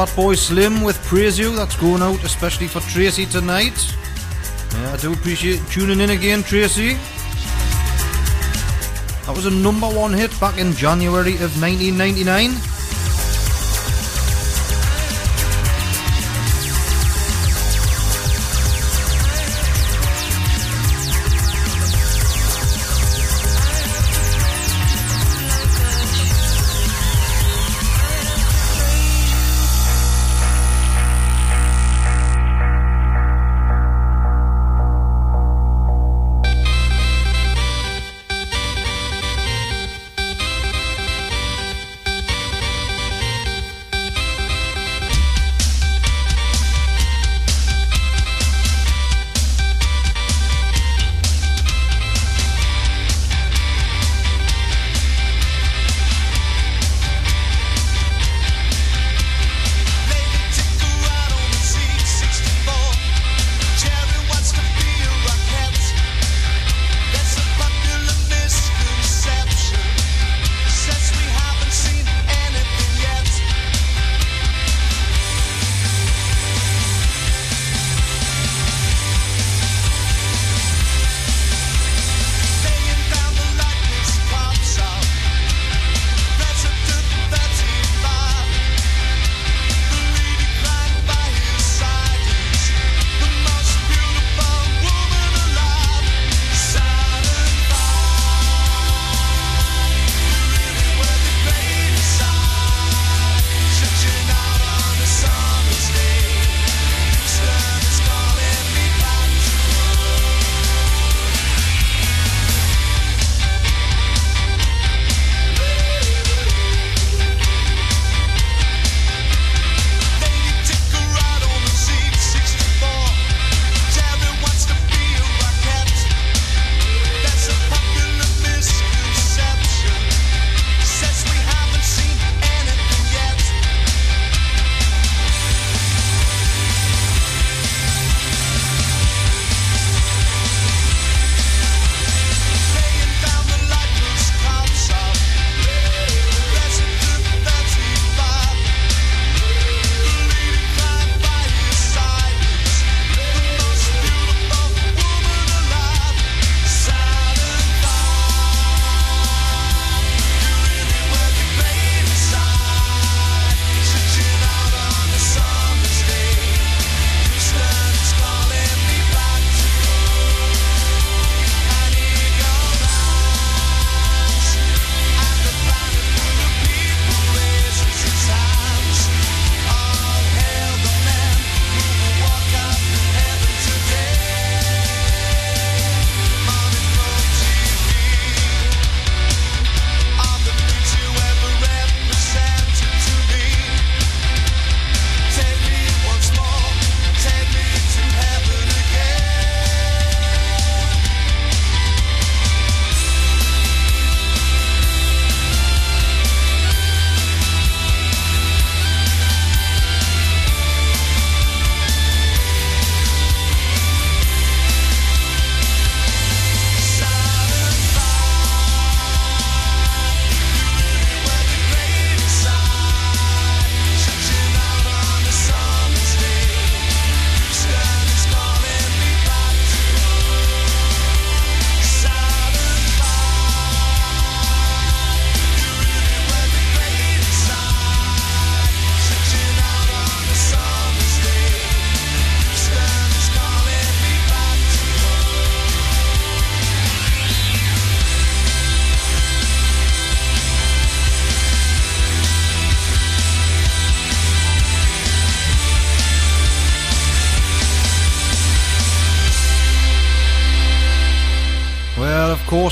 [0.00, 1.54] Fatboy Slim with Praise You.
[1.54, 3.94] That's going out especially for Tracy tonight.
[4.72, 6.94] Yeah, I do appreciate tuning in again, Tracy.
[9.26, 12.69] That was a number one hit back in January of 1999.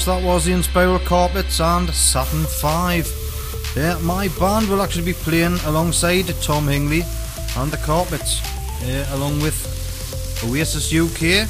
[0.08, 3.72] That was the Inspiral Carpets and Saturn 5.
[3.76, 7.02] Yeah, my band will actually be playing alongside Tom Hingley
[7.58, 8.40] and the Carpets,
[9.12, 9.54] along with
[10.44, 11.46] Oasis UK.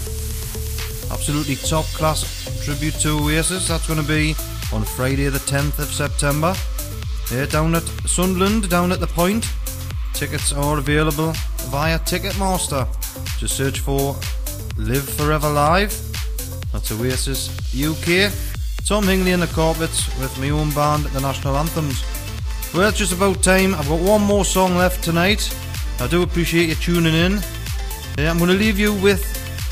[1.12, 2.24] Absolutely top class
[2.64, 3.68] tribute to Oasis.
[3.68, 4.35] That's going to be
[4.72, 6.52] on Friday, the 10th of September.
[7.30, 9.48] Yeah, down at Sunderland, down at the Point.
[10.14, 11.32] Tickets are available
[11.70, 12.89] via Ticketmaster.
[13.39, 14.16] Just search for
[14.76, 15.97] Live Forever Live.
[16.72, 18.32] That's Oasis UK.
[18.89, 22.02] Tom Hingley and the Carpets with my own band, the National Anthems.
[22.73, 23.74] Well, it's just about time.
[23.74, 25.55] I've got one more song left tonight.
[26.01, 27.39] I do appreciate you tuning in.
[28.16, 29.23] Yeah, I'm going to leave you with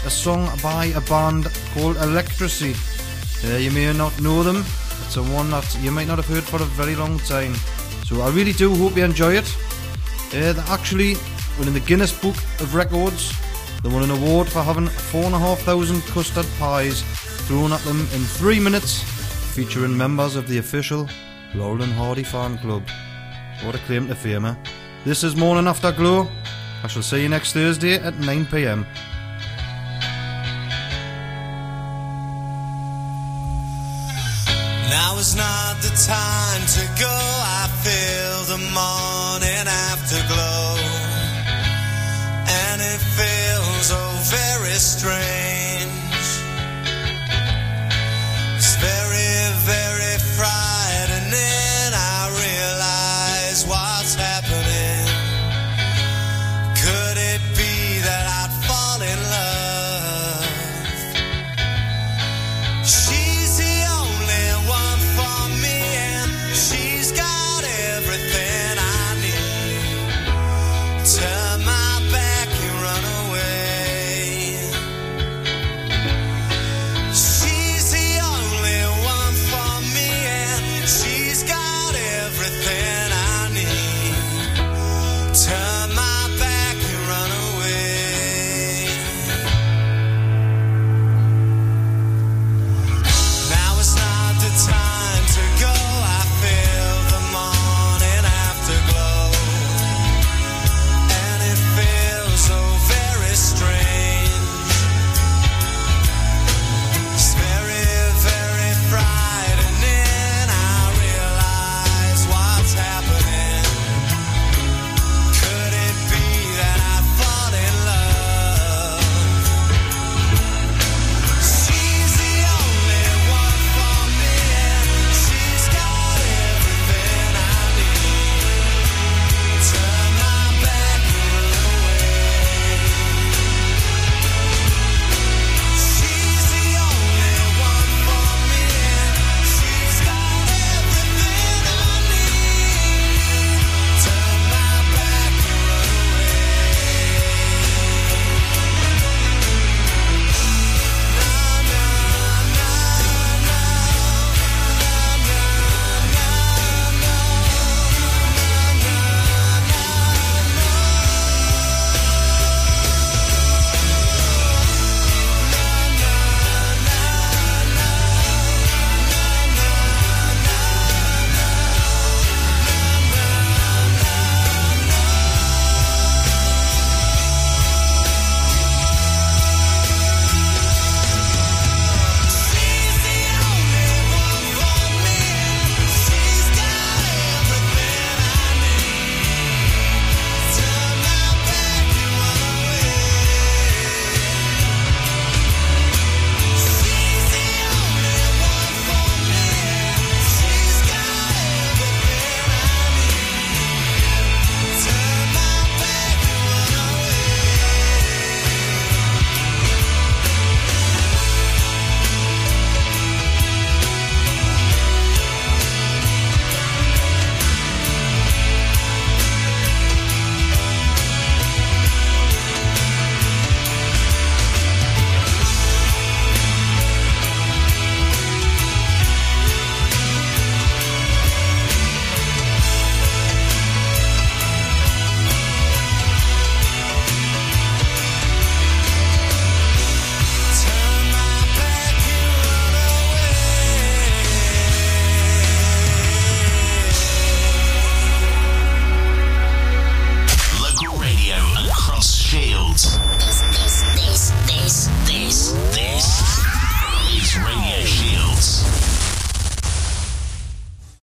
[0.05, 2.77] a song by a band called Electrasy.
[3.43, 4.59] Yeah, you may not know them.
[5.07, 7.55] It's a one that you might not have heard for a very long time.
[8.05, 9.57] So I really do hope you enjoy it.
[10.31, 11.13] Yeah, they're actually
[11.63, 13.33] in the Guinness Book of Records.
[13.83, 17.03] They won an award for having four and a half thousand custard pies
[17.47, 19.03] thrown at them in three minutes,
[19.55, 21.09] featuring members of the official
[21.55, 22.83] Laurel and Hardy fan club.
[23.63, 24.55] What a claim to fame, eh?
[25.05, 26.29] This is Morning After Glow.
[26.83, 28.85] I shall see you next Thursday at 9pm.
[34.91, 37.17] Now is not the time to go.
[37.61, 40.79] I feel the morning afterglow.
[42.65, 45.86] And it feels oh very strange.